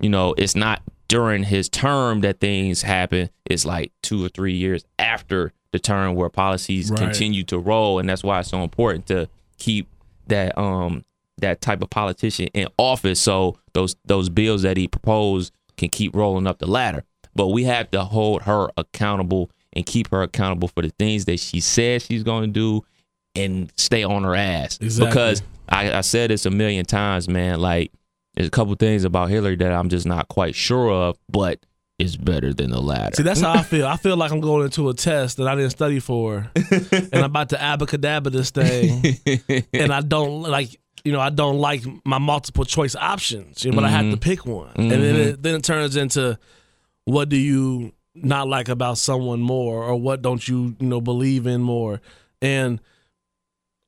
[0.00, 3.30] you know, it's not during his term that things happen.
[3.46, 6.98] It's like two or three years after the term where policies Right.
[7.00, 9.88] continue to roll, and that's why it's so important to keep
[10.28, 11.04] that um
[11.38, 16.14] that type of politician in office so those those bills that he proposed can keep
[16.14, 17.04] rolling up the ladder.
[17.34, 21.38] But we have to hold her accountable and keep her accountable for the things that
[21.38, 22.84] she says she's going to do
[23.34, 24.78] and stay on her ass.
[24.80, 25.08] Exactly.
[25.08, 27.60] Because I, I said this a million times, man.
[27.60, 27.92] Like
[28.34, 31.60] there's a couple things about Hillary that I'm just not quite sure of, but
[31.98, 33.16] it's better than the latter.
[33.16, 33.86] See, that's how I feel.
[33.86, 37.24] I feel like I'm going into a test that I didn't study for, and I'm
[37.24, 39.18] about to abracadabra this thing,
[39.72, 43.76] and I don't like, you know, I don't like my multiple choice options, you know,
[43.76, 44.18] but I have to mm-hmm.
[44.18, 45.20] pick one, and then mm-hmm.
[45.30, 46.38] it, then it turns into,
[47.04, 51.48] what do you not like about someone more, or what don't you, you know, believe
[51.48, 52.00] in more,
[52.40, 52.80] and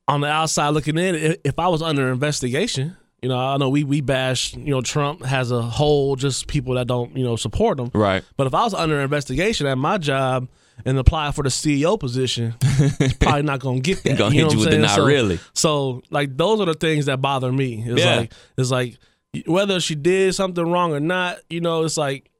[0.07, 2.95] on the outside looking in, if I was under investigation.
[3.21, 4.55] You know, I know we we bash.
[4.55, 7.91] You know, Trump has a whole just people that don't you know support him.
[7.93, 8.23] right.
[8.35, 10.47] But if I was under investigation at my job
[10.85, 14.17] and apply for the CEO position, it's probably not gonna get that.
[14.17, 15.01] Gonna know hit you with I'm the saying?
[15.01, 15.39] not really.
[15.53, 17.83] So like those are the things that bother me.
[17.85, 18.15] It's Yeah.
[18.15, 18.97] like it's like
[19.45, 22.31] whether she did something wrong or not, you know, it's like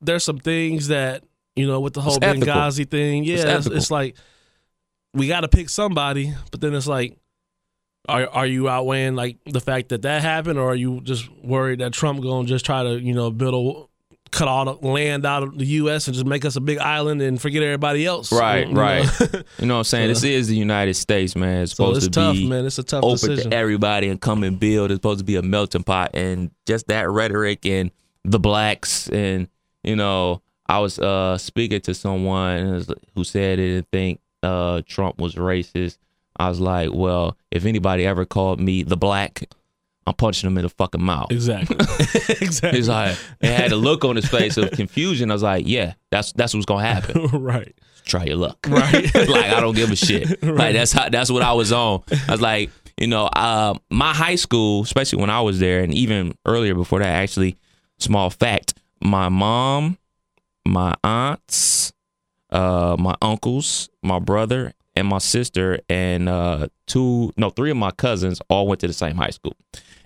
[0.00, 1.22] there's some things that,
[1.54, 2.18] you know, with the whole.
[2.18, 4.16] Benghazi thing, yeah, It's it's, it's like
[5.16, 7.16] we got to pick somebody, but then it's like
[8.08, 11.80] are are you outweighing like the fact that that happened, or are you just worried
[11.80, 13.86] that Trump gonna just try to you know build a
[14.30, 16.06] cut all the land out of the U.S.
[16.08, 18.30] and just make us a big island and forget everybody else?
[18.32, 18.80] Right, You know?
[18.80, 19.06] right.
[19.58, 20.08] You know what I'm saying?
[20.08, 21.62] this is the United States, man.
[21.62, 22.66] It's so supposed it's to tough, be man.
[22.66, 23.50] It's a tough open decision.
[23.52, 24.90] to everybody and come and build.
[24.90, 27.90] It's supposed to be a melting pot, and just that rhetoric and
[28.24, 29.48] the blacks and
[29.82, 35.18] you know, I was uh speaking to someone who said it didn't think uh Trump
[35.18, 35.98] was racist.
[36.38, 39.44] I was like, well, if anybody ever called me the black,
[40.06, 41.32] I'm punching them in the fucking mouth.
[41.32, 41.76] Exactly.
[42.40, 42.78] exactly.
[42.78, 45.30] He's like, and had a look on his face of confusion.
[45.30, 47.26] I was like, yeah, that's that's what's gonna happen.
[47.42, 47.74] right.
[48.04, 48.58] Try your luck.
[48.68, 49.12] Right.
[49.14, 50.28] like I don't give a shit.
[50.42, 50.54] Right.
[50.54, 52.04] Like that's how that's what I was on.
[52.28, 55.92] I was like, you know, uh, my high school, especially when I was there, and
[55.92, 57.56] even earlier before that, actually,
[57.98, 59.98] small fact, my mom,
[60.64, 61.92] my aunts,
[62.50, 67.90] uh, my uncles, my brother, and my sister, and uh, two, no, three of my
[67.90, 69.54] cousins all went to the same high school.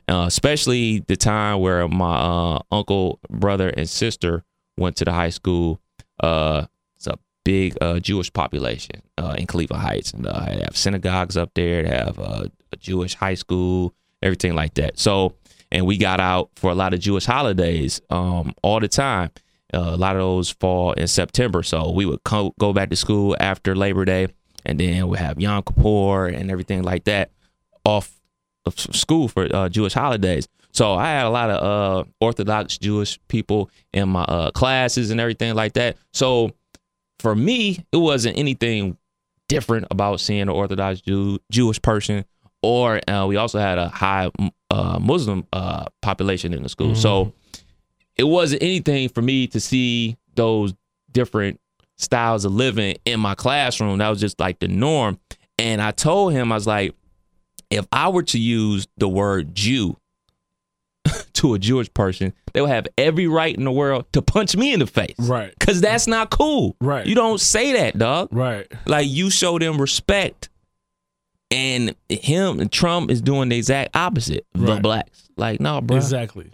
[0.09, 4.43] Uh, especially the time where my uh, uncle, brother, and sister
[4.77, 5.81] went to the high school.
[6.19, 9.03] Uh, it's a big uh, Jewish population
[9.37, 11.85] in Cleveland Heights, and they have synagogues up there.
[11.85, 12.51] They have a
[12.81, 14.99] Jewish high school, everything like that.
[14.99, 15.35] So,
[15.71, 19.31] and we got out for a lot of Jewish holidays um, all the time.
[19.73, 22.97] Uh, a lot of those fall in September, so we would co- go back to
[22.97, 24.29] school after Labor Day,
[24.67, 27.31] and then we have Yom Kippur and everything like that
[27.85, 28.21] off
[28.67, 30.49] of school for uh, Jewish holidays.
[30.73, 35.21] So I had a lot of uh, Orthodox Jewish people in my uh, classes and
[35.21, 35.97] everything like that.
[36.13, 36.51] So
[37.19, 38.97] for me, it wasn't anything
[39.49, 42.25] different about seeing an Orthodox Jew, Jewish person,
[42.63, 44.31] or uh, we also had a high
[44.71, 46.95] uh, Muslim uh, population in the school.
[46.95, 47.33] So
[48.21, 50.75] it wasn't anything for me to see those
[51.11, 51.59] different
[51.97, 53.97] styles of living in my classroom.
[53.97, 55.19] That was just like the norm.
[55.59, 56.95] And I told him, I was like,
[57.71, 59.97] if I were to use the word Jew
[61.33, 64.75] to a Jewish person, they would have every right in the world to punch me
[64.75, 65.15] in the face.
[65.19, 65.55] Right.
[65.59, 66.77] Cause that's not cool.
[66.79, 67.07] Right.
[67.07, 68.29] You don't say that, dog.
[68.33, 68.71] Right.
[68.85, 70.51] Like you show them respect.
[71.51, 74.47] And him and Trump is doing the exact opposite.
[74.53, 75.31] The blacks.
[75.39, 75.97] Like, no, bro.
[75.97, 76.53] Exactly.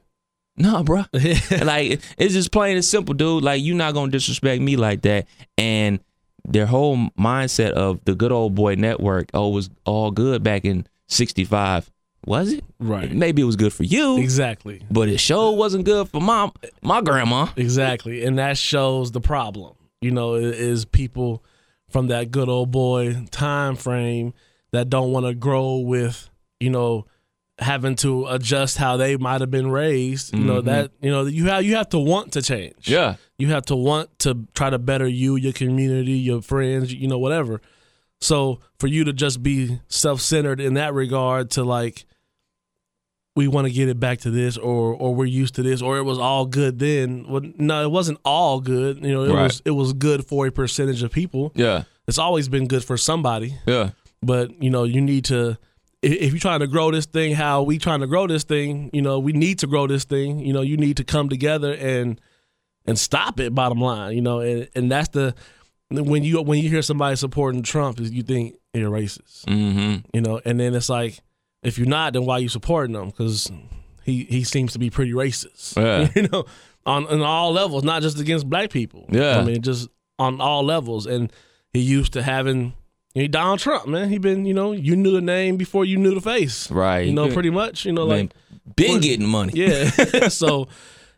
[0.59, 1.05] No, bro.
[1.13, 3.43] like it's just plain and simple, dude.
[3.45, 5.27] Like you're not gonna disrespect me like that.
[5.59, 6.01] And
[6.49, 10.87] their whole mindset of the good old boy network, oh, was all good back in
[11.09, 11.91] '65.
[12.25, 12.65] Was it?
[12.81, 13.13] Right.
[13.13, 14.83] Maybe it was good for you, Exactly.
[14.91, 16.51] but it sure wasn't good for my
[16.83, 17.49] my grandma.
[17.57, 18.25] Exactly.
[18.25, 19.75] And that shows the problem.
[20.01, 21.45] You know, is people
[21.89, 24.35] from that good old boy time frame
[24.73, 26.29] that don't want to grow with,
[26.61, 27.07] you know,
[27.59, 30.35] having to adjust how they might have been raised.
[30.35, 31.05] You know, that mm-hmm.
[31.05, 32.89] you know, you have you have to want to change.
[32.89, 33.17] Yeah.
[33.39, 37.19] You have to want to try to better you, your community, your friends, you know,
[37.19, 37.61] whatever.
[38.21, 42.05] So for you to just be self centered in that regard to like
[43.35, 45.99] we want to get it back to this or or we're used to this or
[45.99, 47.27] it was all good then.
[47.29, 49.05] Well, no, it wasn't all good.
[49.05, 49.43] You know, it Right.
[49.45, 51.53] was it was good for a percentage of people.
[51.55, 51.85] Yeah.
[52.09, 53.91] It's always been good for somebody, Yeah.
[54.23, 55.59] but you know, you need to
[56.03, 59.03] if, you're trying to grow this thing how we trying to grow this thing, you
[59.03, 60.41] know, we need to grow this thing.
[60.41, 62.21] You know, you need to come together and
[62.87, 63.55] and stop it.
[63.55, 65.35] Bottom line, you know, and and that's the
[65.91, 70.07] when you when you hear somebody supporting Trump, is you think you're racist, Mm-hmm.
[70.13, 71.19] you know, and then it's like
[71.63, 73.07] if you're not, then why you supporting him?
[73.07, 73.51] Because
[74.05, 76.09] he he seems to be pretty racist, Yeah.
[76.21, 76.45] you know,
[76.85, 79.07] on on all levels, not just against black people.
[79.09, 79.39] Yeah.
[79.39, 81.33] I mean, just on all levels, and
[81.73, 82.75] he used to having.
[83.17, 84.11] He Donald Trump, man.
[84.11, 86.71] He been, you know, you knew the name before you knew the face.
[86.71, 87.07] Right.
[87.07, 87.87] You know, pretty much.
[87.87, 88.31] You know, Man,
[88.67, 89.53] like been getting money.
[89.55, 89.89] yeah.
[90.29, 90.69] so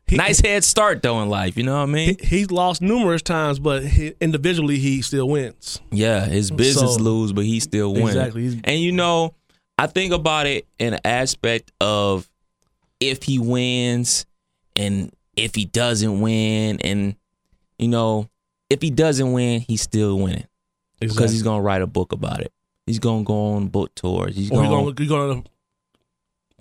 [0.07, 1.57] he, Nice head start though in life.
[1.57, 2.17] You know what I mean?
[2.21, 5.81] he- he's lost numerous times, but he, individually he still wins.
[5.91, 8.11] Yeah, his business So- lose, but he still wins.
[8.11, 8.61] Exactly.
[8.63, 9.35] And you know,
[9.77, 12.31] I think about it in an aspect of
[13.01, 14.25] if he wins
[14.77, 17.17] and if he doesn't win, and
[17.77, 18.29] you know,
[18.71, 20.45] if he doesn't win, he's still winning
[21.01, 22.53] because he's gonna write a book about it.
[22.87, 24.35] He's gonna go on book tours.
[24.37, 25.43] He's gonna, gonna, you're gonna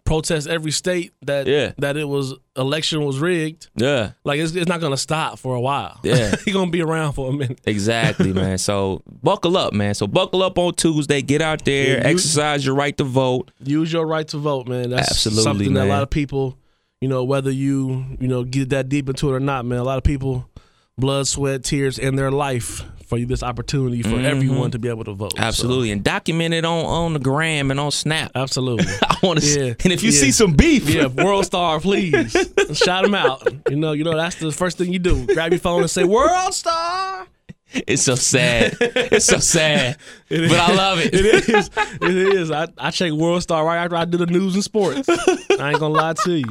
[0.04, 1.74] protest every state that Yeah.
[1.80, 3.70] that it was election was rigged.
[3.76, 6.00] yeah, Like it's, it's not gonna stop for a while.
[6.04, 6.34] Yeah.
[6.46, 7.60] he's gonna be around for a minute.
[7.66, 8.58] exactly, man.
[8.58, 9.94] So buckle up, man.
[9.96, 11.22] So buckle up on Tuesday.
[11.22, 13.52] Get out there, Yeah, you- exercise your right to vote.
[13.64, 14.92] Use your right to vote, man.
[14.92, 16.58] That's Absolutely, something that a lot of people,
[17.02, 19.80] you know, whether you you know get that deep into it or not, man.
[19.80, 20.50] A lot of people,
[20.98, 25.04] blood, sweat, tears, and their life for you this opportunity for everyone to be able
[25.06, 25.32] to vote.
[25.32, 25.48] So, Mm-hmm.
[25.48, 28.32] Absolutely, and document it on on the gram and on Snap.
[28.36, 28.86] absolutely.
[29.02, 29.46] I want to.
[29.68, 30.20] Yeah, And if you yeah.
[30.22, 32.32] see some beef, Yeah, World Star, please
[32.74, 33.48] shout them out.
[33.70, 35.26] You know, you know that's the first thing you do.
[35.34, 37.26] Grab your phone and say World Star.
[37.74, 38.78] It's so sad.
[38.80, 39.98] it's so sad.
[40.30, 41.14] It but I love it.
[41.14, 41.70] It is.
[42.02, 42.52] It is.
[42.52, 45.08] I, I check World Star right after I do the news and sports.
[45.10, 46.46] I ain't gonna lie to you.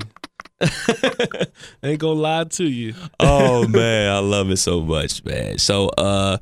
[1.83, 2.95] ain't gonna lie to you.
[3.21, 5.59] oh man, I love it so much, man.
[5.59, 6.39] So uh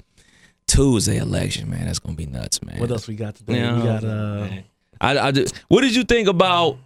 [0.66, 2.78] Tuesday election, man, that's gonna be nuts, man.
[2.80, 3.56] What else we got today?
[3.58, 4.48] Yeah, we got uh
[5.00, 6.78] I, I just, what did you think about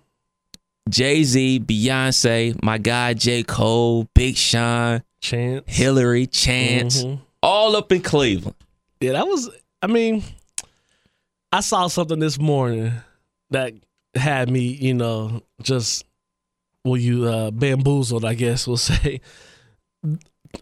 [0.89, 3.43] Jay Z, Beyonce, my guy J.
[3.43, 5.65] Cole, Big Sean, Chance.
[5.67, 7.21] Hillary, Chance, Mhm.
[7.43, 8.57] all up in Cleveland?
[9.01, 9.51] Yeah, that was.
[9.83, 10.25] I mean,
[11.53, 12.93] I saw something this morning
[13.51, 13.75] that
[14.15, 16.05] had me, you know, just
[16.85, 19.21] well, you uh, bamboozled, I guess we'll say.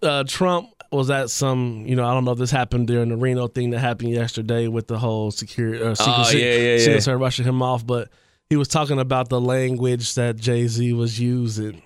[0.02, 3.16] Uh, Trump was at some, you know, I don't know if this happened during the
[3.16, 6.94] Reno thing that happened yesterday with the whole security, uh, secret, Oh, yeah, yeah, Secret
[6.94, 7.00] yeah.
[7.00, 8.08] Service rushing him off, but
[8.48, 11.82] he was talking about the language that Jay Z was using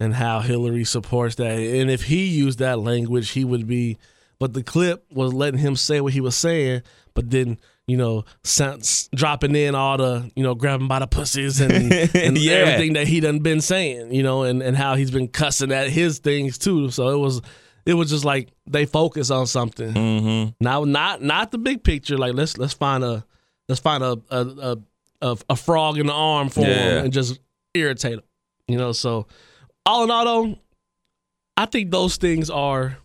[0.00, 1.58] and how Hillary supports that.
[1.58, 3.98] And if he used that language, he would be.
[4.40, 6.82] But the clip was letting him say what he was saying,
[7.14, 11.60] but then you know, sense, dropping in all the you know, grabbing by the pussies
[11.60, 11.72] and,
[12.14, 12.52] and Yeah.
[12.54, 15.90] everything that he done been saying, you know, and and how he's been cussing at
[15.90, 16.90] his things too.
[16.90, 17.40] So it was.
[17.86, 19.92] It was just like they focus on something.
[19.92, 20.52] Mm-hmm.
[20.58, 22.16] Now, not not the big picture.
[22.16, 23.26] Like let's let's find a
[23.68, 24.76] let's find a a a,
[25.20, 26.68] a, a frog in the arm for Yeah.
[26.98, 27.38] him and just
[27.74, 28.22] irritate him.
[28.68, 28.92] You know.
[28.92, 29.26] So
[29.84, 30.58] all in all, though,
[31.58, 32.96] I think those things are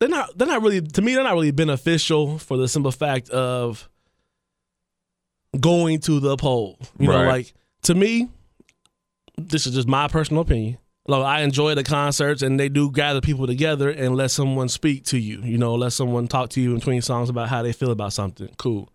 [0.00, 3.30] they're not they're not really to me they're not really beneficial for the simple fact
[3.30, 3.88] of
[5.58, 6.78] going to the poll.
[6.98, 7.26] You know, Right.
[7.26, 8.28] like to me,
[9.36, 10.78] this is just my personal opinion.
[11.06, 15.04] Like I enjoy the concerts and they do gather people together and let someone speak
[15.06, 15.40] to you.
[15.42, 18.12] You know, let someone talk to you in between songs about how they feel about
[18.12, 18.50] something.
[18.58, 18.90] Cool.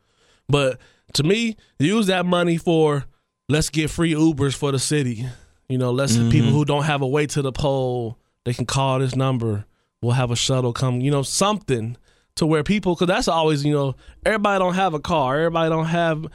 [0.47, 0.79] But
[1.13, 3.05] to me, use that money for
[3.49, 5.25] let's get free Ubers for the city.
[5.67, 6.29] You know, let's mm-hmm.
[6.29, 9.65] people who don't have a way to the poll, they can call this number.
[10.03, 11.97] We'll have a shuttle come, you know, something
[12.35, 15.37] to where people cuz that's always, you know, everybody don't have a car.
[15.39, 16.25] Everybody don't have,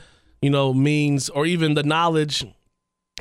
[0.43, 2.45] you know, means or even the knowledge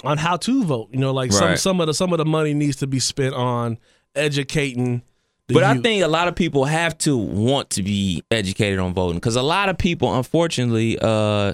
[0.03, 0.89] on how to vote.
[0.91, 1.59] You know, like some Right.
[1.59, 3.77] some of the some of the money needs to be spent on
[4.15, 5.01] educating.
[5.47, 8.93] The But I think a lot of people have to want to be educated on
[8.93, 11.53] voting because a lot of people, unfortunately, uh,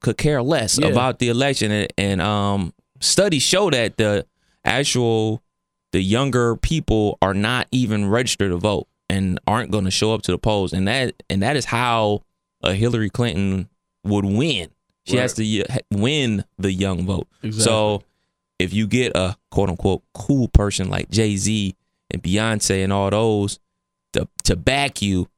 [0.00, 0.88] could care less Yeah.
[0.88, 4.26] about the election, and, and um, studies show that the
[4.64, 5.42] actual
[5.92, 10.22] the younger people are not even registered to vote and aren't going to show up
[10.22, 12.22] to the polls, and that and that is how
[12.62, 13.68] a Hillary Clinton
[14.04, 14.70] would win.
[15.04, 17.26] She has to win the young vote.
[17.52, 18.02] So
[18.58, 21.74] if you get a quote unquote cool person like Jay Z
[22.10, 23.58] and Beyonce and all those
[24.12, 25.28] to to back you,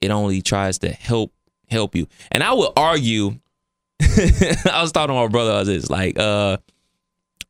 [0.00, 1.32] it only tries to help
[1.70, 2.06] help you.
[2.30, 3.38] And I would argue,
[4.02, 6.58] I was talking to my brother about this, like, uh,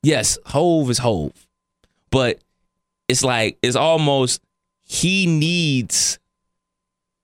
[0.02, 1.41] yes, Hove is Hove,
[2.12, 2.38] but
[3.08, 4.40] it's like it's almost
[4.80, 6.18] he needs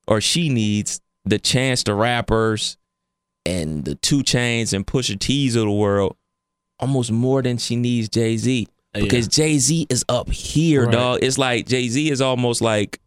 [0.09, 2.77] or she needs the Chance the Rappers
[3.47, 6.17] and the 2 Chainz and Pusha T's of the world
[6.81, 10.93] almost more than she needs Jay Z because Jay Z is up here, Right.
[10.93, 11.19] dog.
[11.23, 13.01] It's like Jay Z is almost like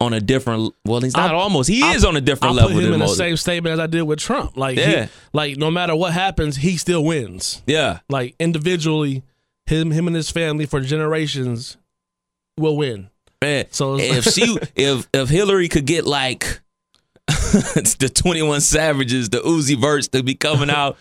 [0.00, 0.74] on a different.
[0.84, 1.68] Well, he's not I'll- almost.
[1.70, 3.16] He I'll- is on a different I'll level put him in the most.
[3.16, 4.56] same statement as I did with Trump.
[4.56, 5.06] Like, he- Yeah.
[5.32, 7.62] like no matter what happens, he still wins.
[7.66, 9.22] Yeah, Like individually,
[9.66, 11.76] him him and his family for generations
[12.58, 13.08] will win.
[13.42, 13.66] man.
[13.70, 16.60] So if she, if if Hillary could get like.
[17.26, 20.98] the 21 Savages, the Uzi Verts to be coming out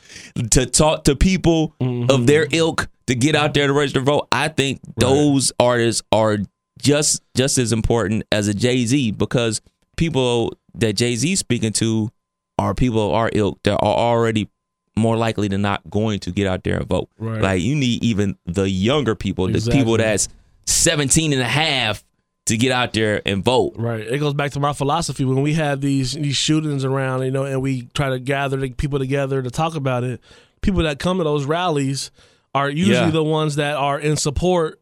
[0.51, 2.09] to talk to people Mm-hmm.
[2.09, 4.27] of their ilk to get out there to register to vote.
[4.31, 6.37] I think those artists are
[6.79, 9.61] just just as important as a Jay Z because
[9.97, 12.09] people that Jay Z speaking to
[12.57, 14.47] are people of our ilk that are already
[14.95, 17.09] more likely than not going to get out there and vote.
[17.17, 17.41] Right.
[17.41, 20.29] Like you need even the younger people, the people that's
[20.65, 22.03] 17 and a half
[22.45, 23.73] to get out there and vote.
[23.77, 24.01] Right.
[24.01, 27.45] It goes back to my philosophy when we have these these shootings around, you know,
[27.45, 30.21] and we try to gather the people together to talk about it.
[30.61, 32.11] People that come to those rallies
[32.53, 33.09] are usually Yeah.
[33.09, 34.79] the ones that are in support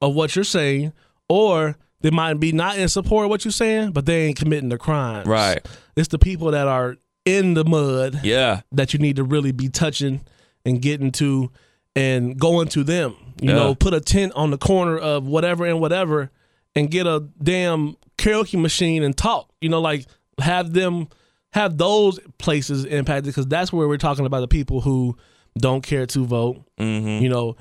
[0.00, 0.92] of what you're saying,
[1.28, 4.68] or they might be not in support of what you're saying, but they ain't committing
[4.68, 5.26] the crimes.
[5.26, 5.66] Right.
[5.96, 8.60] It's the people that are in the mud Yeah.
[8.72, 10.20] that you need to really be touching
[10.64, 11.50] and getting to
[11.96, 13.14] and going to them.
[13.40, 13.54] You Yeah.
[13.56, 16.30] know, put a tent on the corner of whatever and whatever
[16.74, 19.48] and get a damn karaoke machine and talk.
[19.60, 20.06] You know, like
[20.40, 21.08] have them
[21.52, 25.16] have those places impacted because that's where we're talking about the people who
[25.56, 26.62] don't care to vote.
[26.80, 27.22] Mm-hmm.
[27.22, 27.56] You know,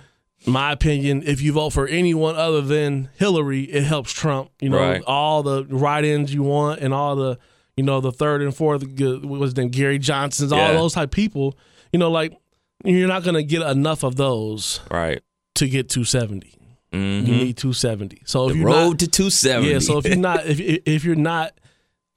[0.47, 4.49] my opinion, if you vote for anyone other than Hillary, it helps Trump.
[4.59, 5.03] You know, Right.
[5.05, 7.37] all the write-ins you want and all the,
[7.77, 11.57] you know, the third and fourth, what was name, Gary Johnson's, all those type people.
[11.91, 12.37] You know, like
[12.83, 15.21] you're not gonna get enough of those Right.
[15.55, 16.53] to get 270.
[16.93, 17.27] Mhm.
[17.27, 18.21] You need 270.
[18.25, 19.71] So if the you're road not, to 270.
[19.71, 19.79] yeah.
[19.79, 21.53] So if you're not, if if you're not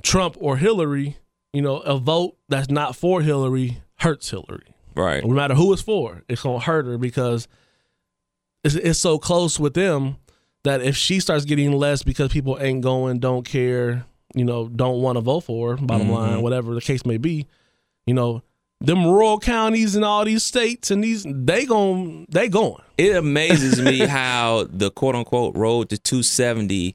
[0.02, 1.16] Trump or Hillary,
[1.52, 5.24] you know, a vote that's not for Hillary hurts Hillary right.
[5.24, 7.48] no matter who it's for, it's gonna hurt her because
[8.64, 10.16] it's, it's so close with them
[10.64, 14.04] that if she starts getting less because people ain't going, don't care,
[14.36, 16.12] you know, don't want to vote for bottom Mhm.
[16.12, 17.46] line, whatever the case may be,
[18.06, 18.42] you know,
[18.80, 22.82] them rural counties and all these states and these they gon' they going.
[22.98, 26.94] It amazes me how the quote unquote road to 270,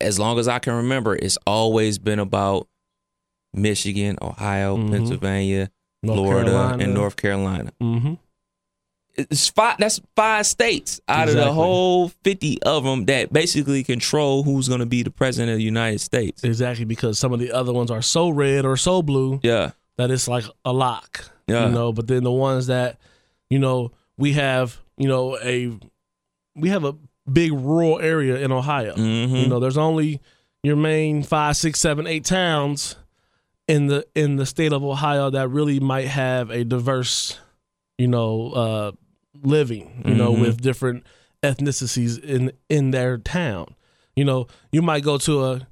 [0.00, 2.66] as long as I can remember, it's always been about
[3.52, 4.90] Michigan, Ohio, Mhm.
[4.90, 5.70] Pennsylvania,
[6.02, 6.84] North Florida, Carolina.
[6.84, 7.72] and North Carolina.
[7.80, 8.14] Mm-hmm.
[9.16, 9.76] It's five.
[9.78, 14.80] That's five states out of the whole 50 of them that basically control who's going
[14.80, 16.42] to be the president of the United States.
[16.42, 19.70] Exactly because some of the other ones are so red or so blue Yeah.
[19.98, 21.30] that it's like a lock.
[21.46, 21.66] Yeah.
[21.66, 22.98] You know, but then the ones that,
[23.50, 25.70] you know, we have, you know, a
[26.56, 26.94] we have a
[27.30, 28.94] big rural area in Ohio.
[28.96, 29.42] Mhm.
[29.42, 30.20] You know, there's only
[30.62, 32.96] your main five, six, seven, eight towns
[33.68, 37.38] in the in the state of Ohio that really might have a diverse,
[37.98, 38.92] you know, uh
[39.44, 40.40] living, you know, Mhm.
[40.40, 41.04] with different
[41.42, 43.74] ethnicities in in their town.
[44.16, 45.66] You know, you might go to a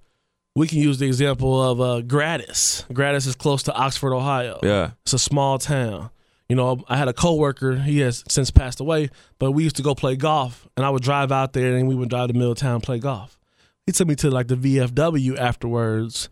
[0.55, 2.85] we can use the example of uh, Gratis.
[2.93, 4.59] Gratis is close to Oxford, Ohio.
[4.63, 4.91] Yeah.
[5.03, 6.11] It's a small town.
[6.49, 7.77] You know, I had a coworker.
[7.77, 9.09] He has since passed away,
[9.39, 11.95] but we used to go play golf, and I would drive out there, and we
[11.95, 13.39] would drive to Middletown and play golf.
[13.87, 16.29] He took me to like the VFW afterwards,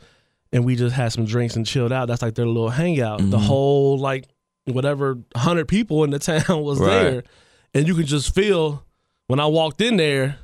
[0.52, 2.08] and we just had some drinks and chilled out.
[2.08, 3.18] That's like their little hangout.
[3.20, 3.44] The Mhm.
[3.44, 4.28] whole like
[4.66, 6.88] whatever hundred people in the town was Right.
[6.88, 7.22] there,
[7.74, 8.84] and you could just feel
[9.26, 10.38] when I walked in there.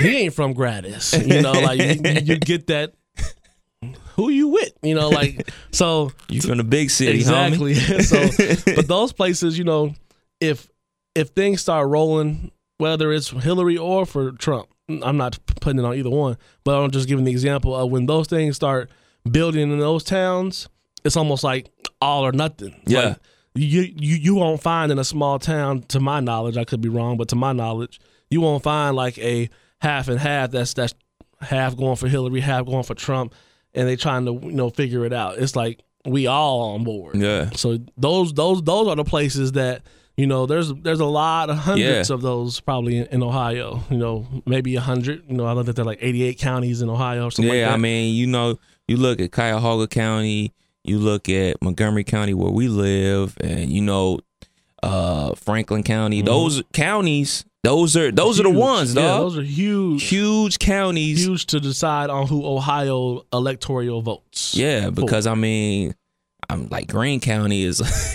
[0.00, 1.52] He ain't from Gratis, you know.
[1.62, 2.94] Like you, you get that.
[4.16, 4.72] Who you with?
[4.82, 6.10] You know, like so.
[6.28, 7.74] You from the big city, exactly.
[7.74, 8.28] so,
[8.74, 9.94] but those places, you know,
[10.40, 10.68] if
[11.14, 15.94] if things start rolling, whether it's Hillary or for Trump, I'm not putting it on
[15.94, 18.90] either one, but I'm just giving the example of when those things start
[19.30, 20.68] building in those towns,
[21.04, 21.70] it's almost like
[22.00, 22.80] all or nothing.
[22.86, 23.00] Yeah.
[23.00, 23.16] like,
[23.54, 26.88] you you you won't find in a small town, to my knowledge, I could be
[26.90, 29.48] wrong, but to my knowledge, you won't find like a
[29.80, 30.50] half and half.
[30.50, 30.94] That's that's
[31.40, 33.34] half going for Hillary, half going for Trump,
[33.74, 35.38] and they trying to you know figure it out.
[35.38, 37.16] It's like we all on board.
[37.16, 37.50] Yeah.
[37.50, 39.82] So those those those are the places that
[40.18, 42.14] you know there's there's a lot of hundreds Yeah.
[42.14, 43.82] of those probably in, in Ohio.
[43.90, 45.24] You know, maybe a hundred.
[45.28, 47.26] You know, I know that there like 88 counties in Ohio.
[47.26, 47.70] Or something Yeah, like that.
[47.70, 50.52] Yeah, I mean, you know, you look at Cuyahoga County,
[50.88, 54.20] you look at Montgomery County where we live, and you know,
[54.82, 56.22] uh, Franklin County.
[56.22, 58.56] Those counties, those are those are the Mm-hmm.
[58.58, 58.68] Huge.
[58.68, 60.02] ones, Yeah, those are huge.
[60.04, 61.24] huge counties.
[61.24, 64.54] huge to decide on who Ohio electoral votes.
[64.54, 64.90] Yeah, for.
[64.92, 65.94] because I mean,
[66.48, 67.80] I'm like Greene County is.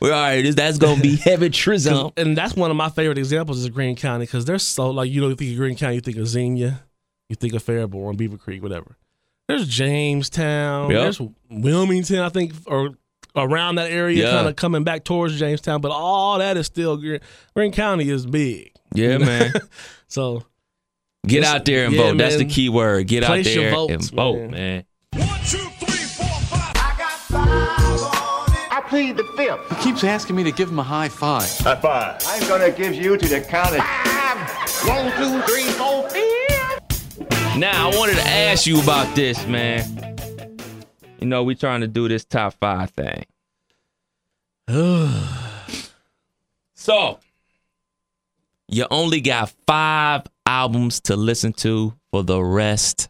[0.00, 0.54] We're all right.
[0.54, 2.12] That's gonna be heavy trism.
[2.16, 5.20] and that's one of my favorite examples is Greene County because they're so like you
[5.20, 6.82] know you think of Greene County, you think of Xenia,
[7.28, 8.96] you think of Fairborn, Beavercreek, whatever.
[9.48, 11.00] There's Jamestown, Yep.
[11.02, 11.20] there's
[11.50, 12.90] Wilmington, I think, or
[13.36, 14.30] around that area, Yeah.
[14.30, 17.20] kind of coming back towards Jamestown, but all that is still Greene,
[17.54, 18.72] Greene County is big.
[18.94, 19.52] Yeah, man.
[20.08, 20.44] So
[21.26, 22.18] Get Listen, out there and yeah, vote.
[22.18, 23.06] That's the key word.
[23.08, 24.50] Get out Place your there votes, and vote, man.
[24.50, 24.84] man.
[28.70, 29.68] I plead the fifth.
[29.78, 31.48] He keeps asking me to give him a high five.
[31.60, 32.20] High five.
[32.26, 34.88] I'm gonna give you to the count of five.
[34.88, 36.33] One, two, three, four, five.
[37.56, 40.16] Now I wanted to ask you about this, man.
[41.20, 43.24] You know, we trying to do this top five thing.
[46.74, 47.20] so
[48.68, 53.08] you only got five albums to listen to for the rest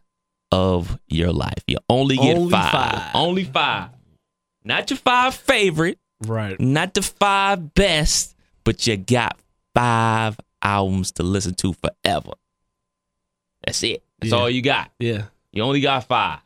[0.53, 1.65] of your life.
[1.67, 2.71] You only get Only five.
[2.73, 3.11] five.
[3.15, 3.91] Only five.
[4.63, 9.39] Not your five favorite, right, not the five best, but you got
[9.75, 12.33] five albums to listen to forever.
[13.65, 14.04] That's it.
[14.21, 14.39] That's Yeah.
[14.39, 14.91] all you got.
[14.99, 16.41] yeah, You only got five.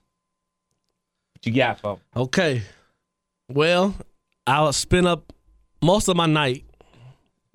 [1.35, 2.03] What you got, folks?
[2.17, 2.63] okay.
[3.49, 3.95] Well,
[4.47, 5.33] I'll spend up
[5.83, 6.65] most of my night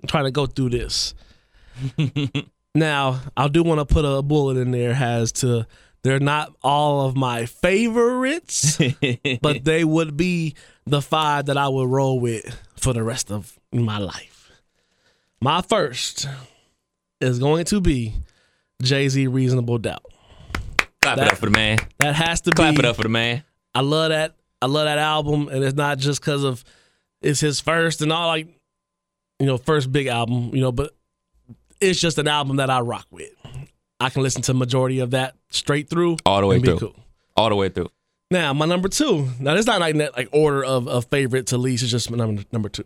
[0.06, 1.14] trying to go through this.
[2.76, 5.64] Now, I do want to put a bullet in there as to
[6.02, 8.80] they're not all of my favorites,
[9.42, 12.44] but they would be the five that I would roll with
[12.76, 14.50] for the rest of my life.
[15.40, 16.26] My first
[17.20, 18.14] is going to be
[18.82, 20.04] Jay Z Reasonable Doubt.
[21.00, 21.78] Clap it That- up for the man.
[21.98, 22.80] That has to Clap be.
[22.80, 23.44] it up for the man.
[23.74, 24.36] I love that.
[24.62, 26.64] I love that album, and it's not just because of
[27.20, 28.48] it's his first and all like
[29.38, 30.94] you know first big album, you know, but
[31.80, 33.30] it's just an album that I rock with.
[34.00, 36.78] I can listen to majority of that straight through, All the way through.
[36.78, 36.96] Cool.
[37.36, 37.90] All the way through.
[38.30, 39.28] Now my number two.
[39.38, 41.82] Now it's not like that like order of, of favorite to least.
[41.82, 42.84] It's just my number number two.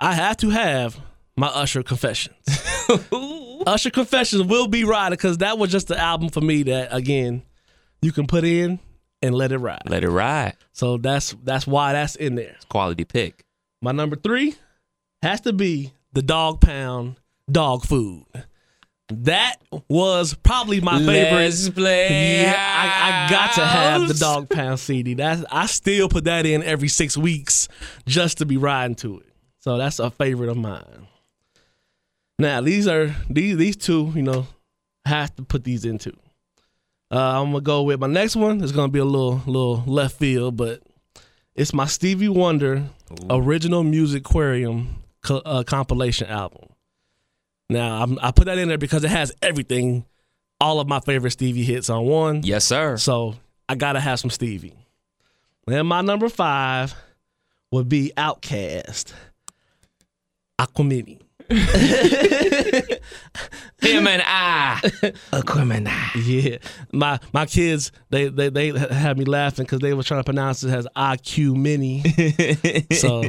[0.00, 0.98] I have to have
[1.36, 2.34] my Usher Confessions.
[3.66, 7.42] Usher Confessions will be riding because that was just the album for me that again
[8.00, 8.78] you can put in
[9.22, 9.82] and let it ride.
[9.88, 10.54] Let it ride.
[10.72, 12.54] So that's that's why that's in there.
[12.56, 13.44] It's Quality pick.
[13.82, 14.54] My number three
[15.22, 17.16] has to be the Dogg Pound
[17.50, 18.24] Dogg Food.
[19.08, 19.56] That
[19.88, 21.32] was probably my favorite.
[21.32, 24.14] Let's play Yeah, I, I got to have the.
[24.14, 25.14] Dogg Pound CD.
[25.14, 27.68] That's I still put that in every six weeks
[28.06, 29.26] just to be riding to it.
[29.60, 31.06] So that's a favorite of mine.
[32.38, 34.46] Now these are these these two, you know,
[35.04, 36.12] have to put these into.
[37.10, 38.62] Uh, I'm gonna go with my next one.
[38.62, 40.82] It's gonna be a little little left field, but
[41.54, 42.84] it's my Stevie Wonder
[43.30, 44.86] Original Musiquarium
[45.22, 46.68] co- uh, compilation album.
[47.70, 50.04] Now I'm, I put that in there because it has everything,
[50.60, 52.42] all of my favorite Stevie hits on one.
[52.42, 52.96] Yes, sir.
[52.96, 53.36] So
[53.68, 54.74] I gotta have some Stevie.
[55.66, 56.94] Then my number five
[57.72, 59.12] would be OutKast,
[60.60, 61.20] Aquemini.
[63.80, 64.80] Him and I.
[65.32, 65.88] Aquaman.
[66.26, 66.58] Yeah,
[66.92, 70.64] my my kids they they they had me laughing because they were trying to pronounce
[70.64, 72.02] it as IQ Mini.
[72.96, 73.24] so,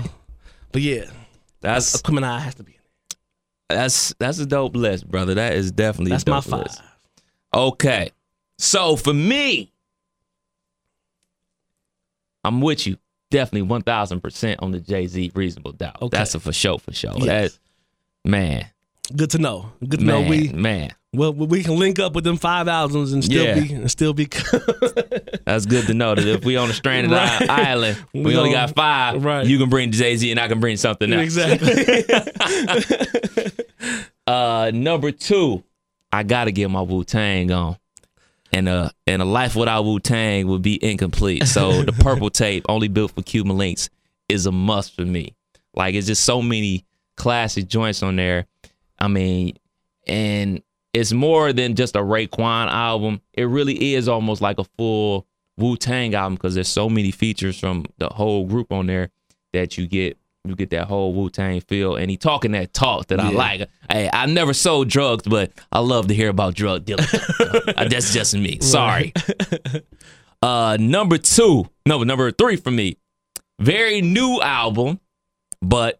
[0.72, 1.06] but yeah,
[1.62, 2.72] That's Aquemini has to be.
[2.74, 2.78] in
[3.70, 3.78] there.
[3.80, 5.34] that's that's a dope list, brother.
[5.36, 6.64] That is definitely That's a my dope five.
[6.64, 6.82] list.
[7.54, 8.12] Okay.
[8.58, 9.72] So for me,
[12.44, 12.98] I'm with you.
[13.30, 16.02] Definitely 1000% on the Jay Z Reasonable Doubt.
[16.02, 16.18] Okay.
[16.18, 17.12] That's a for sure, for sure.
[17.18, 17.60] Yes.
[18.28, 18.66] Man,
[19.16, 19.72] Good to know.
[19.80, 20.92] Good to man, know we man.
[21.14, 23.60] well we can link up with them five albums and still Yeah.
[23.60, 24.26] be and still be.
[25.46, 27.50] That's good to know that if we on a stranded Right.
[27.50, 29.24] island, we, We only got five.
[29.24, 29.48] right.
[29.48, 31.24] You can bring Jay Z and I can bring something else.
[31.24, 32.04] exactly.
[34.28, 35.64] Uh, number two,
[36.12, 37.78] I gotta get my Wu Tang on.
[38.52, 41.48] And uh, and a life without Wu Tang would be incomplete.
[41.48, 43.88] So the purple tape, only built for Cuban Linx,
[44.28, 45.34] is a must for me.
[45.74, 46.84] Like it's just so many
[47.18, 48.46] classic joints on there.
[49.00, 49.58] I mean,
[50.08, 50.62] and
[50.94, 53.22] it's more than just a Raekwon album.
[53.34, 57.60] It really is almost like a full Wu Tang album because there's so many features
[57.60, 59.10] from the whole group on there.
[59.54, 63.08] that you get you get that whole Wu Tang feel, and he talking that talk
[63.08, 63.70] that I like.
[63.92, 66.90] Hey, I never sold drugs, but I love to hear about drug.
[66.90, 66.96] Uh,
[67.90, 68.60] That's just me.
[68.62, 69.14] Sorry.
[70.42, 72.98] Uh, number two, no, number three for me.
[73.60, 75.00] Very new album,
[75.62, 76.00] but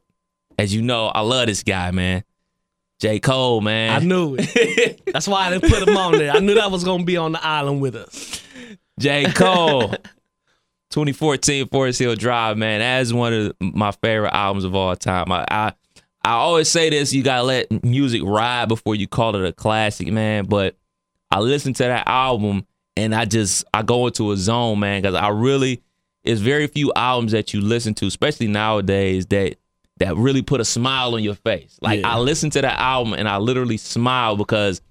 [0.58, 2.24] as you know, I love this guy, man.
[3.00, 3.20] J.
[3.20, 3.92] Cole, man.
[3.92, 5.02] I knew it.
[5.14, 6.32] That's why I didn't put him on there.
[6.32, 8.42] I knew that was gonna be on the island with us.
[9.00, 9.32] J.
[9.32, 9.94] Cole.
[10.90, 12.80] 2014 Forest Hill Drive, man.
[12.80, 15.32] That is one of my favorite albums of all time.
[15.32, 15.74] I, I
[16.24, 20.12] I always say this, you gotta let music ride before you call it a classic,
[20.12, 20.46] man.
[20.46, 20.76] But
[21.30, 25.16] I listen to that album and I just I go into a zone, man, because
[25.16, 25.84] I really
[26.24, 29.58] it's very few albums that you listen to, especially nowadays, that
[30.00, 31.78] that really put a smile on your face.
[31.82, 32.10] Like Yeah.
[32.14, 34.82] I listened to that album and I literally smile because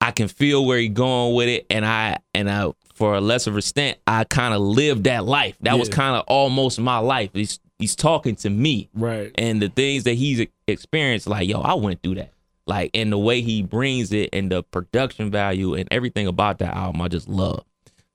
[0.00, 3.56] I can feel where he's going with it, and I and I for a lesser
[3.56, 5.56] extent, I kind of lived that life.
[5.60, 7.30] That was kind of almost my life.
[7.32, 9.30] He's he's talking to me, Right.
[9.36, 12.32] and the things that he's experienced, like yo, I went through that.
[12.66, 16.74] Like and the way he brings it, and the production value, and everything about that
[16.76, 17.64] album, I just love.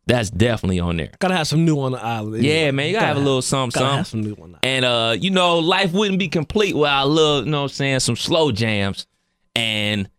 [0.07, 1.11] That's definitely on there.
[1.19, 2.43] Gotta have some new on the island.
[2.43, 4.33] Yeah, man, you gotta have a little something, Gotta have something.
[4.35, 7.45] some new on the And uh, you know, life wouldn't be complete without I love,
[7.45, 9.05] you know what I'm saying, some slow jams.
[9.55, 10.09] And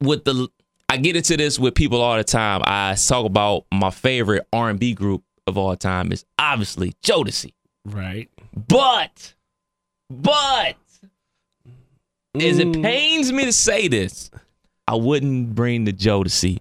[0.00, 0.48] with the
[0.88, 2.62] I get into this with people all the time.
[2.64, 7.52] I talk about my favorite R&B group of all time is obviously Jodeci.
[7.84, 8.30] Right.
[8.68, 9.34] But
[10.08, 10.76] but
[12.36, 12.82] as it Mm.
[12.82, 14.30] pains me to say this,
[14.86, 16.58] I wouldn't bring the Jodeci,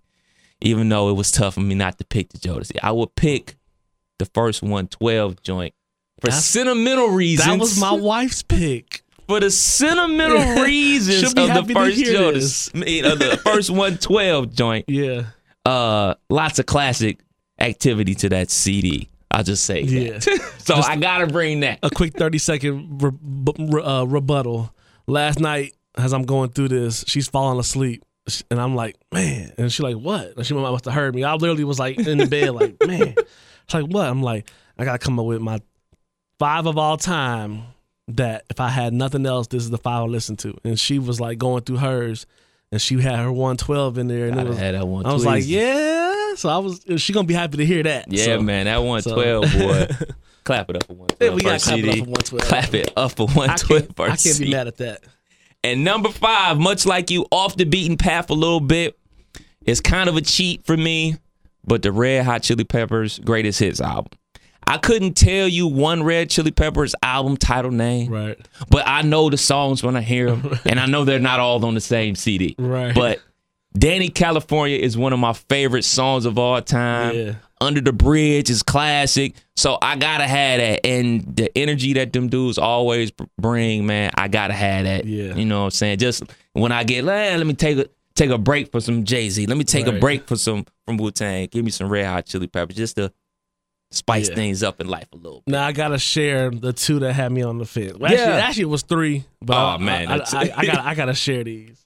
[0.61, 2.77] even though it was tough for me not to pick the Jodeci.
[2.81, 3.55] I would pick
[4.19, 5.73] the first 112 joint
[6.19, 7.47] for That's- sentimental reasons.
[7.47, 9.03] That was my wife's pick.
[9.27, 11.35] for the sentimental reasons of
[11.67, 12.75] the first Jodeci.
[12.75, 14.85] I mean, of the first 112 joint.
[14.87, 15.23] Yeah.
[15.65, 17.19] Uh, lots of classic
[17.59, 19.09] activity to that CD.
[19.29, 20.13] I'll just say Yeah.
[20.19, 20.53] that.
[20.59, 21.79] so I gotta bring that.
[21.83, 23.11] A quick 30 second re-
[23.59, 24.73] re- uh, rebuttal.
[25.07, 28.03] Last night, as I'm going through this, she's falling asleep.
[28.51, 29.53] And I'm like, man.
[29.57, 30.35] And she's like, what?
[30.35, 31.23] And she must have heard me.
[31.23, 33.15] I literally was like in the bed, like, man.
[33.63, 34.07] It's like, what?
[34.07, 35.61] I'm like, I got to come up with my
[36.39, 37.63] five of all time
[38.09, 40.55] that if I had nothing else, this is the five I listen to.
[40.63, 42.25] And she was like going through hers,
[42.71, 44.27] and she had her 112 in there.
[44.27, 46.35] And it Gotta was, have that one I was like, yeah.
[46.35, 48.11] So I was, she gonna be happy to hear that.
[48.11, 50.07] Yeah, So, man, that 112 boy.
[50.43, 51.17] Clap it up for 112.
[51.19, 52.43] Yeah, we gotta clap it up for 112.
[52.43, 55.03] Clap it up for I 112 can't, I can't be mad at that.
[55.73, 58.97] And number five, much like you, off the beaten path a little bit.
[59.65, 61.17] It's kind of a cheat for me,
[61.65, 64.11] but the Red Hot Chili Peppers greatest hits album.
[64.65, 68.37] I couldn't tell you one Red Chili Peppers album title name, Right.
[68.69, 71.63] but I know the songs when I hear them, and I know they're not all
[71.65, 72.55] on the same CD.
[72.57, 72.93] Right.
[72.95, 73.19] But
[73.77, 77.15] Dani California is one of my favorite songs of all time.
[77.15, 77.35] Yeah.
[77.59, 79.33] Under the Bridge is classic.
[79.55, 80.85] So I gotta have that.
[80.85, 85.05] And the energy that them dudes always bring, man, I gotta have that.
[85.05, 85.33] Yeah.
[85.35, 85.97] You know what I'm saying?
[85.97, 86.23] Just
[86.53, 89.45] when I get, "Eh, let me take a take a break for some Jay Z.
[89.47, 91.47] Let me take a break for some from Wu Tang.
[91.51, 93.11] Give me some Red Hot Chili Peppers just to
[93.91, 94.35] spice Yeah.
[94.35, 95.43] things up in life a little.
[95.47, 97.93] Now I gotta share the two that had me on the fence.
[97.97, 98.19] Well, Yeah.
[98.19, 99.23] actually, actually, it was three.
[99.41, 101.83] But Oh, I, man, I, I, I, gotta I gotta share these.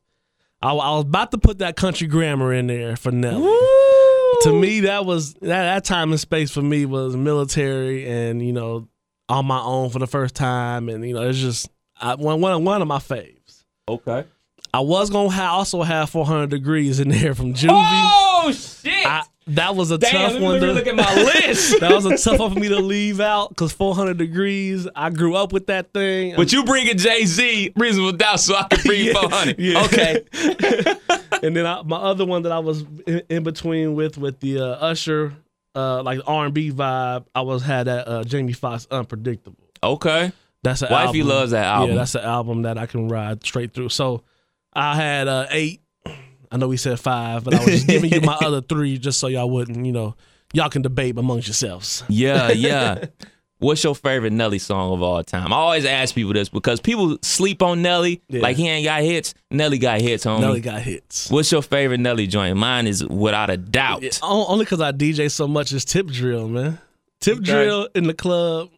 [0.61, 3.43] I, I was about to put that country grammar in there for Nelly.
[4.43, 8.53] To me, that was that, that time and space for me was military and you
[8.53, 8.87] know
[9.29, 12.63] on my own for the first time, and you know it's just I, one one
[12.63, 13.63] one of my faves.
[13.87, 14.25] Okay.
[14.73, 17.69] I was gonna ha- also have 400 degrees in there from Juvie.
[17.73, 18.90] Oh shit!
[19.55, 20.53] That was a Damn, tough let me, one.
[20.53, 21.79] let me to, look at my list.
[21.81, 24.87] that was a tough one for me to leave out because 400 degrees.
[24.95, 26.35] I grew up with that thing.
[26.35, 29.59] But you bringing Jay Z reasonable doubt so I can bring Yeah, 400.
[29.59, 29.83] yeah.
[29.85, 30.23] Okay.
[31.43, 34.59] and then I, my other one that I was in, in between with with the
[34.59, 35.33] uh, Usher,
[35.75, 37.25] uh, like R and B vibe.
[37.35, 39.57] I was had that uh, Jamie Foxx Unpredictable.
[39.83, 40.31] Okay.
[40.63, 41.27] That's an Wifey album.
[41.27, 41.89] loves that album.
[41.89, 43.89] Yeah, that's an album that I can ride straight through.
[43.89, 44.23] So
[44.73, 45.80] I had uh, eight.
[46.51, 49.19] I know we said five, but I was just giving you my other three just
[49.19, 50.15] so y'all wouldn't, you know,
[50.53, 52.03] y'all can debate amongst yourselves.
[52.09, 53.05] Yeah, yeah.
[53.59, 55.53] What's your favorite Nelly song of all time?
[55.53, 58.19] I always ask people this because people sleep on Nelly.
[58.27, 58.41] Yeah.
[58.41, 59.35] Like he ain't got hits.
[59.51, 60.41] Nelly got hits, homie.
[60.41, 61.29] Nelly got hits.
[61.29, 62.57] What's your favorite Nelly joint?
[62.57, 64.01] Mine is without a doubt.
[64.01, 66.79] Yeah, only because I DJ so much is tip drill, man.
[67.19, 67.45] Tip Okay.
[67.45, 68.69] drill in the club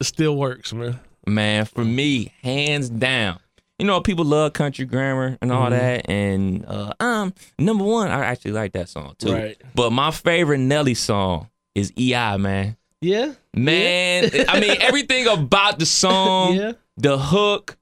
[0.00, 0.98] still works, man.
[1.24, 3.38] Man, for me, hands down.
[3.82, 5.70] You know, people love country grammar and all Mhm.
[5.70, 6.08] that.
[6.08, 9.32] And uh, um, number one, I actually like that song too.
[9.32, 9.60] Right.
[9.74, 12.76] But my favorite Nelly song is EI, man.
[13.00, 13.32] Yeah.
[13.56, 16.72] Man, I mean everything about the song, Yeah.
[16.96, 17.76] the hook,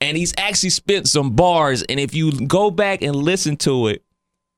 [0.00, 1.84] and he's actually spit some bars.
[1.84, 4.02] And if you go back and listen to it,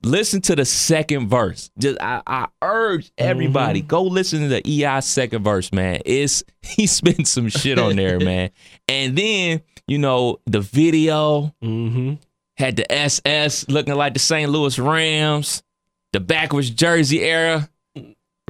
[0.02, 1.70] listen to the second verse.
[1.78, 6.00] Just I, I urge everybody go listen to the EI second verse, man.
[6.06, 8.48] It's he spent some shit on there, man.
[8.88, 12.14] And then you know the video Mm-hmm.
[12.56, 14.48] had the SS looking like the St.
[14.50, 15.62] Louis Rams,
[16.12, 17.68] the backwards jersey era,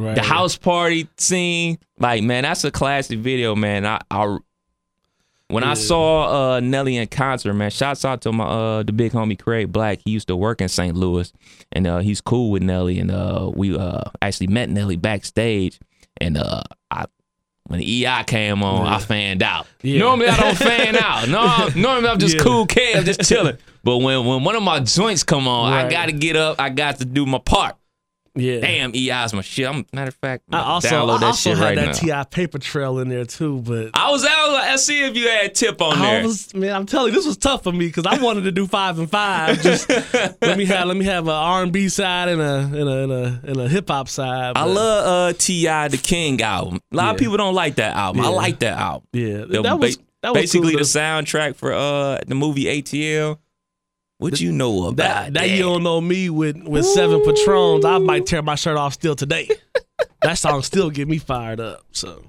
[0.01, 0.15] Right.
[0.15, 1.79] the house party scene.
[1.99, 3.85] Like man, that's a classic video, man.
[3.87, 4.37] I, I
[5.49, 9.13] when I saw uh, Nelly in concert, man, shouts out to my uh, the big
[9.13, 9.99] homie Craig Black.
[10.05, 10.95] He used to work in St.
[10.95, 11.33] Louis,
[11.73, 13.01] and uh, he's cool with Nelly.
[13.01, 15.81] And uh, we uh, actually met Nelly backstage,
[16.21, 17.07] and uh, I.
[17.69, 19.67] When the EI came on, I fanned out.
[19.83, 20.01] Yeah.
[20.01, 21.29] Normally I don't fan out.
[21.29, 22.43] No, normally I'm just Yeah.
[22.43, 23.59] cool kid, I'm just chilling.
[23.85, 26.59] But when when one of my joints come on, I gotta get up.
[26.59, 27.77] I got to do my part.
[28.39, 28.61] Yeah.
[28.61, 29.67] Damn, EI's my shit.
[29.67, 31.93] I'm matter of fact, I also, download I also shit had right that now.
[31.93, 32.25] T.I.
[32.25, 34.53] paper trail in there too, but I was out.
[34.53, 36.23] Let's see if you had tip on there.
[36.23, 36.73] Was man.
[36.75, 39.11] I'm telling you, this was tough for me because I wanted to do five and
[39.11, 39.61] five.
[39.61, 39.89] Just
[40.41, 43.03] let me have let me have an R and B side and a and a
[43.03, 44.57] and a, and a hip hop side.
[44.57, 45.89] I love uh T.I.
[45.89, 46.81] the King album.
[46.93, 48.25] A lot of people don't like that album.
[48.25, 49.09] I like that album.
[49.13, 53.39] Yeah, The that was that was basically cool the soundtrack for uh the movie ATL.
[54.19, 55.51] What you know about That, that?
[55.51, 57.85] you don't know me with with seven patrons.
[57.85, 59.49] I might tear my shirt off still today.
[60.23, 61.85] that song still get me fired up.
[61.93, 62.25] So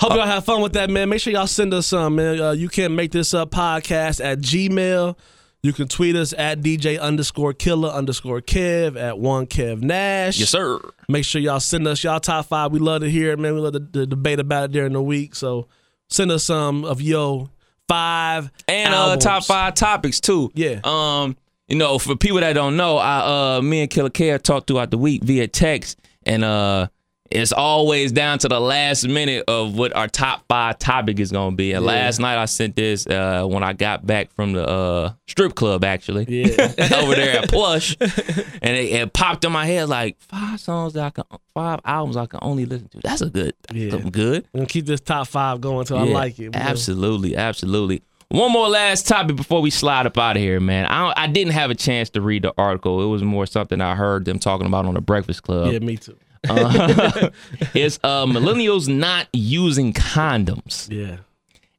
[0.00, 1.10] hope y'all have fun with that, man.
[1.10, 2.40] Make sure y'all send us some, man.
[2.40, 5.16] Uh, you can make this up podcast at Gmail.
[5.62, 10.38] You can tweet us at DJ underscore killer underscore Kev at one Kev Nash.
[10.40, 10.80] yes, sir.
[11.10, 12.72] Make sure y'all send us y'all top five.
[12.72, 13.54] We love to hear it, man.
[13.54, 15.34] We love to, to debate about it during the week.
[15.34, 15.68] So
[16.08, 17.50] send us some of yo
[17.88, 20.50] five and uh, top five topics too.
[20.54, 20.80] Yeah.
[20.84, 21.36] Um,
[21.68, 24.90] you know, for people that don't know, I uh, me and Killer Kev talked throughout
[24.90, 26.88] the week via text, and uh,
[27.34, 31.56] it's always down to the last minute of what our top five topic is gonna
[31.56, 31.72] be.
[31.72, 31.92] And Yeah.
[31.92, 35.84] last night I sent this uh when I got back from the uh strip club
[35.84, 36.24] actually.
[36.28, 36.72] Yeah.
[36.96, 41.04] over there at Plush, and it, it popped in my head like five songs that
[41.04, 41.24] I can,
[41.54, 43.00] five albums I can only listen to.
[43.02, 43.98] That's a good, that's Yeah.
[44.10, 44.46] good.
[44.54, 46.54] Gonna keep this top five going till I like it.
[46.54, 48.02] Absolutely, absolutely.
[48.28, 50.86] One more last topic before we slide up out of here, man.
[50.86, 53.02] I I didn't have a chance to read the article.
[53.02, 55.70] It was more something I heard them talking about on the Breakfast Club.
[55.72, 56.16] Yeah, me too.
[56.48, 57.30] Uh,
[57.74, 61.18] it's uh, millennials not using condoms, Yeah.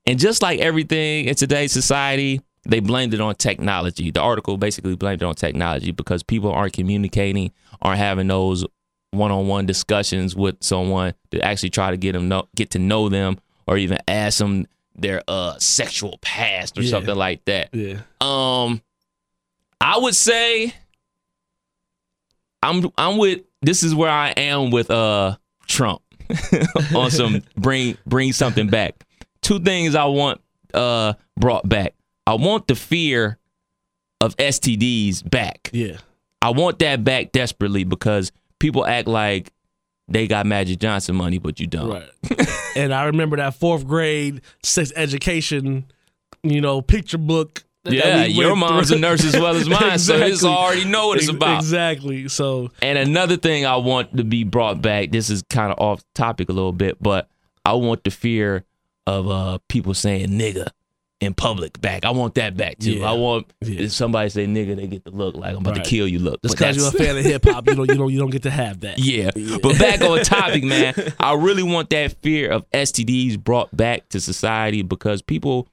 [0.05, 4.09] and just like everything in today's society, they blamed it on technology.
[4.11, 7.51] The article basically blamed it on technology because people aren't communicating,
[7.81, 8.65] aren't having those
[9.11, 13.37] one-on-one discussions with someone to actually try to get them know, get to know them,
[13.67, 16.89] or even ask them their uh sexual past or Yeah.
[16.91, 17.69] something like that.
[17.73, 17.99] Yeah.
[18.21, 18.81] Um,
[19.81, 20.73] I would say
[22.61, 25.37] I'm I'm with this is where I am with uh
[25.67, 26.01] Trump
[26.95, 29.05] on some bring bring something back.
[29.41, 30.41] Two things I want
[30.73, 31.95] uh brought back.
[32.25, 33.37] I want the fear
[34.21, 35.69] of STDs back.
[35.73, 35.97] Yeah.
[36.41, 39.51] I want that back desperately because people act like
[40.07, 41.89] they got Magic Johnson money, but you don't.
[41.89, 42.47] Right.
[42.75, 45.85] and I remember that fourth grade sex education,
[46.43, 47.63] you know, picture book.
[47.85, 48.97] Yeah, we your mom's through.
[48.97, 51.59] a nurse as well as mine, so it's already know what it's about.
[51.59, 52.27] Exactly.
[52.29, 56.03] So And another thing I want to be brought back, this is kind of off
[56.15, 57.27] topic a little bit, but
[57.65, 58.63] I want the fear
[59.05, 60.67] of uh people saying nigga
[61.19, 62.03] in public back.
[62.05, 62.93] I want that back too.
[62.95, 63.09] Yeah.
[63.09, 63.81] I want Yeah.
[63.81, 65.83] if somebody say nigga, they get the look like I'm about Right.
[65.83, 66.41] to kill you look.
[66.41, 68.43] just because you're a fan of hip hop, you don't you don't you don't get
[68.43, 68.97] to have that.
[69.03, 69.31] yeah.
[69.61, 70.93] But back on topic, man.
[71.19, 75.67] I really want that fear of STDs brought back to society because people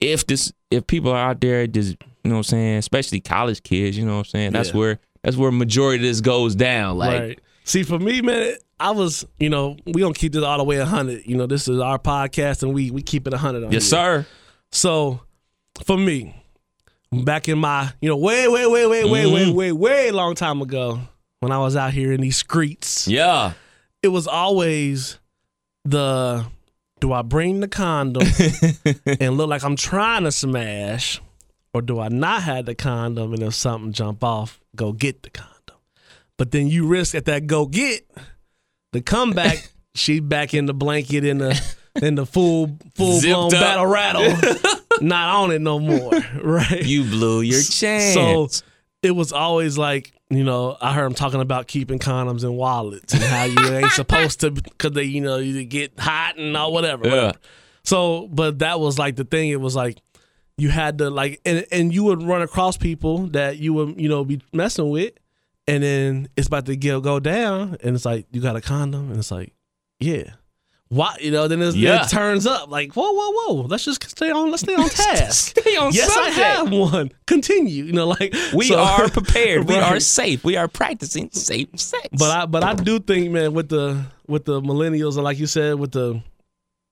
[0.00, 3.62] if this if people are out there just you know what I'm saying, especially college
[3.62, 4.52] kids, you know what I'm saying?
[4.52, 4.76] That's Yeah.
[4.76, 6.98] where that's where majority of this goes down.
[6.98, 7.40] Like right.
[7.64, 10.78] See, for me, man, I was, you know, we don't keep this all the way
[10.78, 11.26] hundred.
[11.26, 13.72] You know, this is our podcast, and we we keep it hundred.
[13.72, 14.26] Yes, sir.
[14.72, 15.20] So,
[15.84, 16.34] for me,
[17.12, 19.54] back in my, you know, way, way, way, way, way, way, Mhm.
[19.54, 21.00] way, way long time ago,
[21.40, 23.52] when I was out here in these streets, Yeah.
[24.02, 25.18] it was always
[25.84, 26.44] the
[27.00, 28.26] do I bring the condom
[29.20, 31.20] and look like I'm trying to smash,
[31.72, 35.30] or do I not have the condom and if something jump off, go get the
[35.30, 35.76] condom?
[36.36, 38.08] But then you risk at that go get
[38.92, 39.68] the comeback.
[39.94, 41.60] she back in the blanket in the
[42.00, 43.60] in the full full blown up.
[43.60, 44.36] battle rattle,
[45.00, 46.82] not on it no more, right?
[46.84, 48.14] You blew your chance.
[48.14, 48.48] So
[49.02, 53.14] it was always like, you know, I heard him talking about keeping condoms in wallets
[53.14, 56.72] and how you ain't supposed to because they, you know, you get hot and all
[56.72, 57.06] whatever.
[57.06, 57.14] Yeah.
[57.14, 57.38] whatever.
[57.82, 59.48] So, but that was like the thing.
[59.48, 59.98] It was like
[60.58, 64.08] you had to like, and and you would run across people that you would, you
[64.08, 65.14] know, be messing with,
[65.66, 69.10] and then it's about to get, go down, and it's like you got a condom,
[69.10, 69.54] and it's like,
[69.98, 70.32] yeah.
[70.90, 72.02] Why you know then it's, Yeah.
[72.04, 75.56] it turns up like whoa whoa whoa let's just stay on let's stay on task
[75.60, 79.68] Stay on yes i have one continue you know like We so- are prepared.
[79.68, 80.42] We are safe.
[80.44, 82.08] We are practicing safe sex.
[82.18, 85.46] but i but i do think man with the with the millennials and like you
[85.46, 86.20] said with the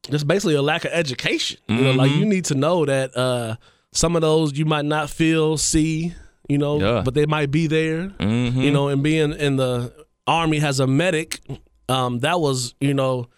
[0.08, 3.56] just basically a lack of education you know like you need to know that uh
[3.92, 6.14] some of those you might not feel see
[6.48, 7.02] you know Yeah.
[7.04, 8.54] but they might be there Mhm.
[8.62, 9.92] you know, and being in the
[10.26, 11.40] army has a medic,
[11.88, 13.28] um, that was, you know,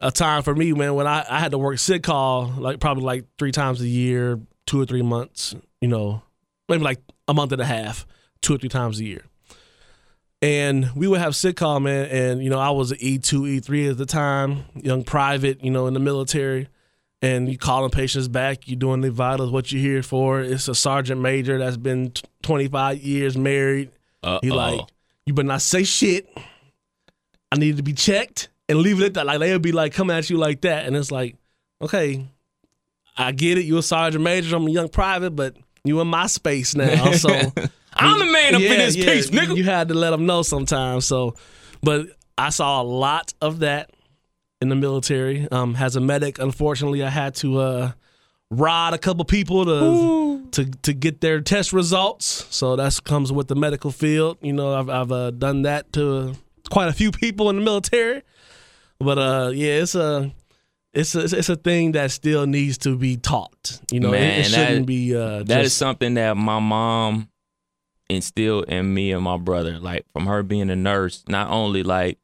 [0.00, 3.04] a time for me, man, when I, I had to work sick call like probably
[3.04, 6.22] like three times a year, two or three months, you know,
[6.68, 8.06] maybe like a month and a half,
[8.40, 9.24] two or three times a year.
[10.40, 13.46] And we would have sick call, man, and you know, I was an E two,
[13.46, 16.68] E three at the time, young private, you know, in the military.
[17.20, 20.40] And you calling patients back, you doing the vitals, what you here for.
[20.40, 23.90] It's a sergeant major that's been 25 years married.
[24.22, 24.54] He Uh-oh.
[24.54, 24.80] like,
[25.26, 26.28] you better not say shit.
[27.50, 29.26] I need to be checked and leave it at that.
[29.26, 31.36] Like they'll be like coming at you like that, and it's like,
[31.82, 32.26] okay,
[33.16, 33.64] I get it.
[33.64, 34.56] You're a sergeant major.
[34.56, 37.12] I'm a young private, but you in my space now.
[37.18, 37.28] So
[37.94, 39.56] I'm the man up in Yeah, this yeah, piece, you- nigga.
[39.56, 41.04] You had to let them know sometimes.
[41.06, 41.34] So,
[41.82, 42.06] but
[42.36, 43.90] I saw a lot of that
[44.60, 45.48] in the military.
[45.50, 47.92] Um, as a medic, unfortunately, I had to uh,
[48.50, 52.46] rod a couple people to to to get their test results.
[52.50, 54.38] So that comes with the medical field.
[54.42, 56.34] You know, I've I've uh, done that to
[56.70, 58.22] quite a few people in the military.
[59.00, 60.32] But uh, yeah, it's a.
[60.94, 63.78] It's a, it's a thing that still needs to be taught.
[63.92, 65.14] You know, it- Man, it, shouldn't that- be.
[65.14, 67.28] Uh, That is just, something that my mom
[68.08, 69.78] instilled in me and my brother.
[69.78, 72.18] Like from her being a nurse, not only like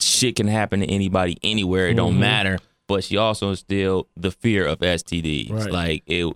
[0.00, 2.18] shit can happen to anybody anywhere, it don't Mhm.
[2.20, 2.58] matter,
[2.88, 5.50] but she also instilled the fear of STDs.
[5.50, 5.70] Right.
[5.72, 6.26] Like it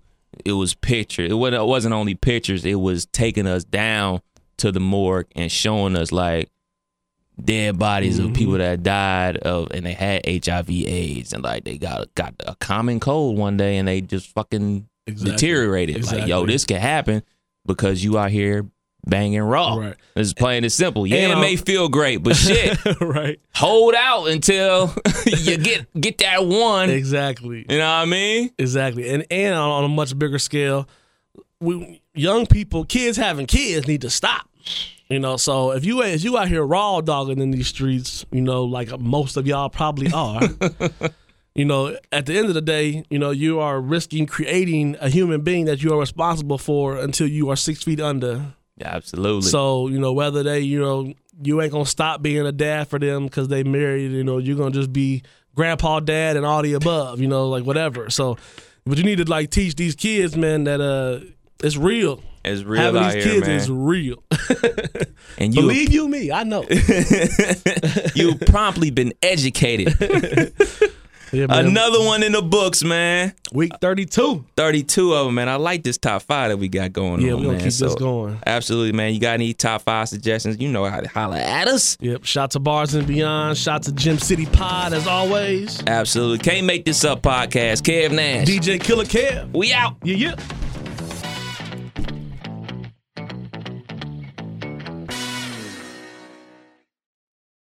[0.45, 1.31] it was pictures.
[1.31, 4.23] It wasn't, it wasn't only pictures, it was taking us down
[4.59, 6.49] to the morgue and showing us like
[7.43, 8.28] dead bodies Mm-hmm.
[8.30, 12.35] of people that died of and they had HIV AIDS and like they got got
[12.47, 15.33] a common cold one day and they just fucking Exactly.
[15.33, 16.05] deteriorated.
[16.07, 17.22] Like, yo, this can happen
[17.66, 18.66] because you out here
[19.05, 19.74] banging raw.
[19.74, 19.97] Right.
[20.14, 21.09] It's plain and simple.
[21.09, 23.41] Yeah, And, it um, may feel great, but shit, right.
[23.53, 24.95] hold out until
[25.26, 26.89] you get get that one.
[26.91, 27.66] Exactly.
[27.68, 28.51] You know what I mean?
[28.59, 29.09] Exactly.
[29.09, 30.89] And and on on a much bigger scale,
[31.61, 34.49] we young people, kids having kids need to stop.
[35.13, 38.41] You know, so if you if you out here raw dogging in these streets, you
[38.41, 40.41] know, like most of y'all probably are.
[41.55, 45.11] you know, at the end of the day, you know, you are risking creating a
[45.11, 48.55] human being that you are responsible for until you are six feet under.
[48.79, 49.51] Yeah, absolutely.
[49.51, 52.99] So you know whether they you know you ain't gonna stop being a dad for
[52.99, 54.13] them because they married.
[54.13, 57.21] You know you're gonna just be grandpa, dad, and all the above.
[57.21, 58.09] You know like whatever.
[58.09, 58.39] So,
[58.87, 61.21] but you need to like teach these kids, man, that uh
[61.63, 62.23] it's real.
[62.45, 63.57] It's real Having out these here, kids man.
[63.57, 64.22] is real.
[65.38, 66.64] and you Believe you me, I know.
[68.14, 69.95] you promptly been educated.
[71.34, 71.47] Yeah.
[71.49, 73.32] Another one in the books, man.
[73.55, 74.45] week thirty two.
[74.59, 75.49] 32 of them, man.
[75.49, 77.64] I like this top five that we got going Yeah, on, we gonna man.
[77.64, 78.38] keep So, this going.
[78.47, 79.14] Absolutely, man.
[79.14, 80.59] You got any top five suggestions?
[80.61, 81.97] You know how to holler at us.
[82.03, 82.24] Yep.
[82.24, 83.57] Shout to Bars and Beyond.
[83.57, 85.82] Shout to Gym City Pod as always.
[85.86, 86.36] Absolutely.
[86.36, 87.80] Can't make this up podcast.
[87.80, 88.47] Kev Nash.
[88.47, 89.55] DJ Killer Kev.
[89.57, 89.97] we out.
[90.05, 90.34] Yeah, yeah.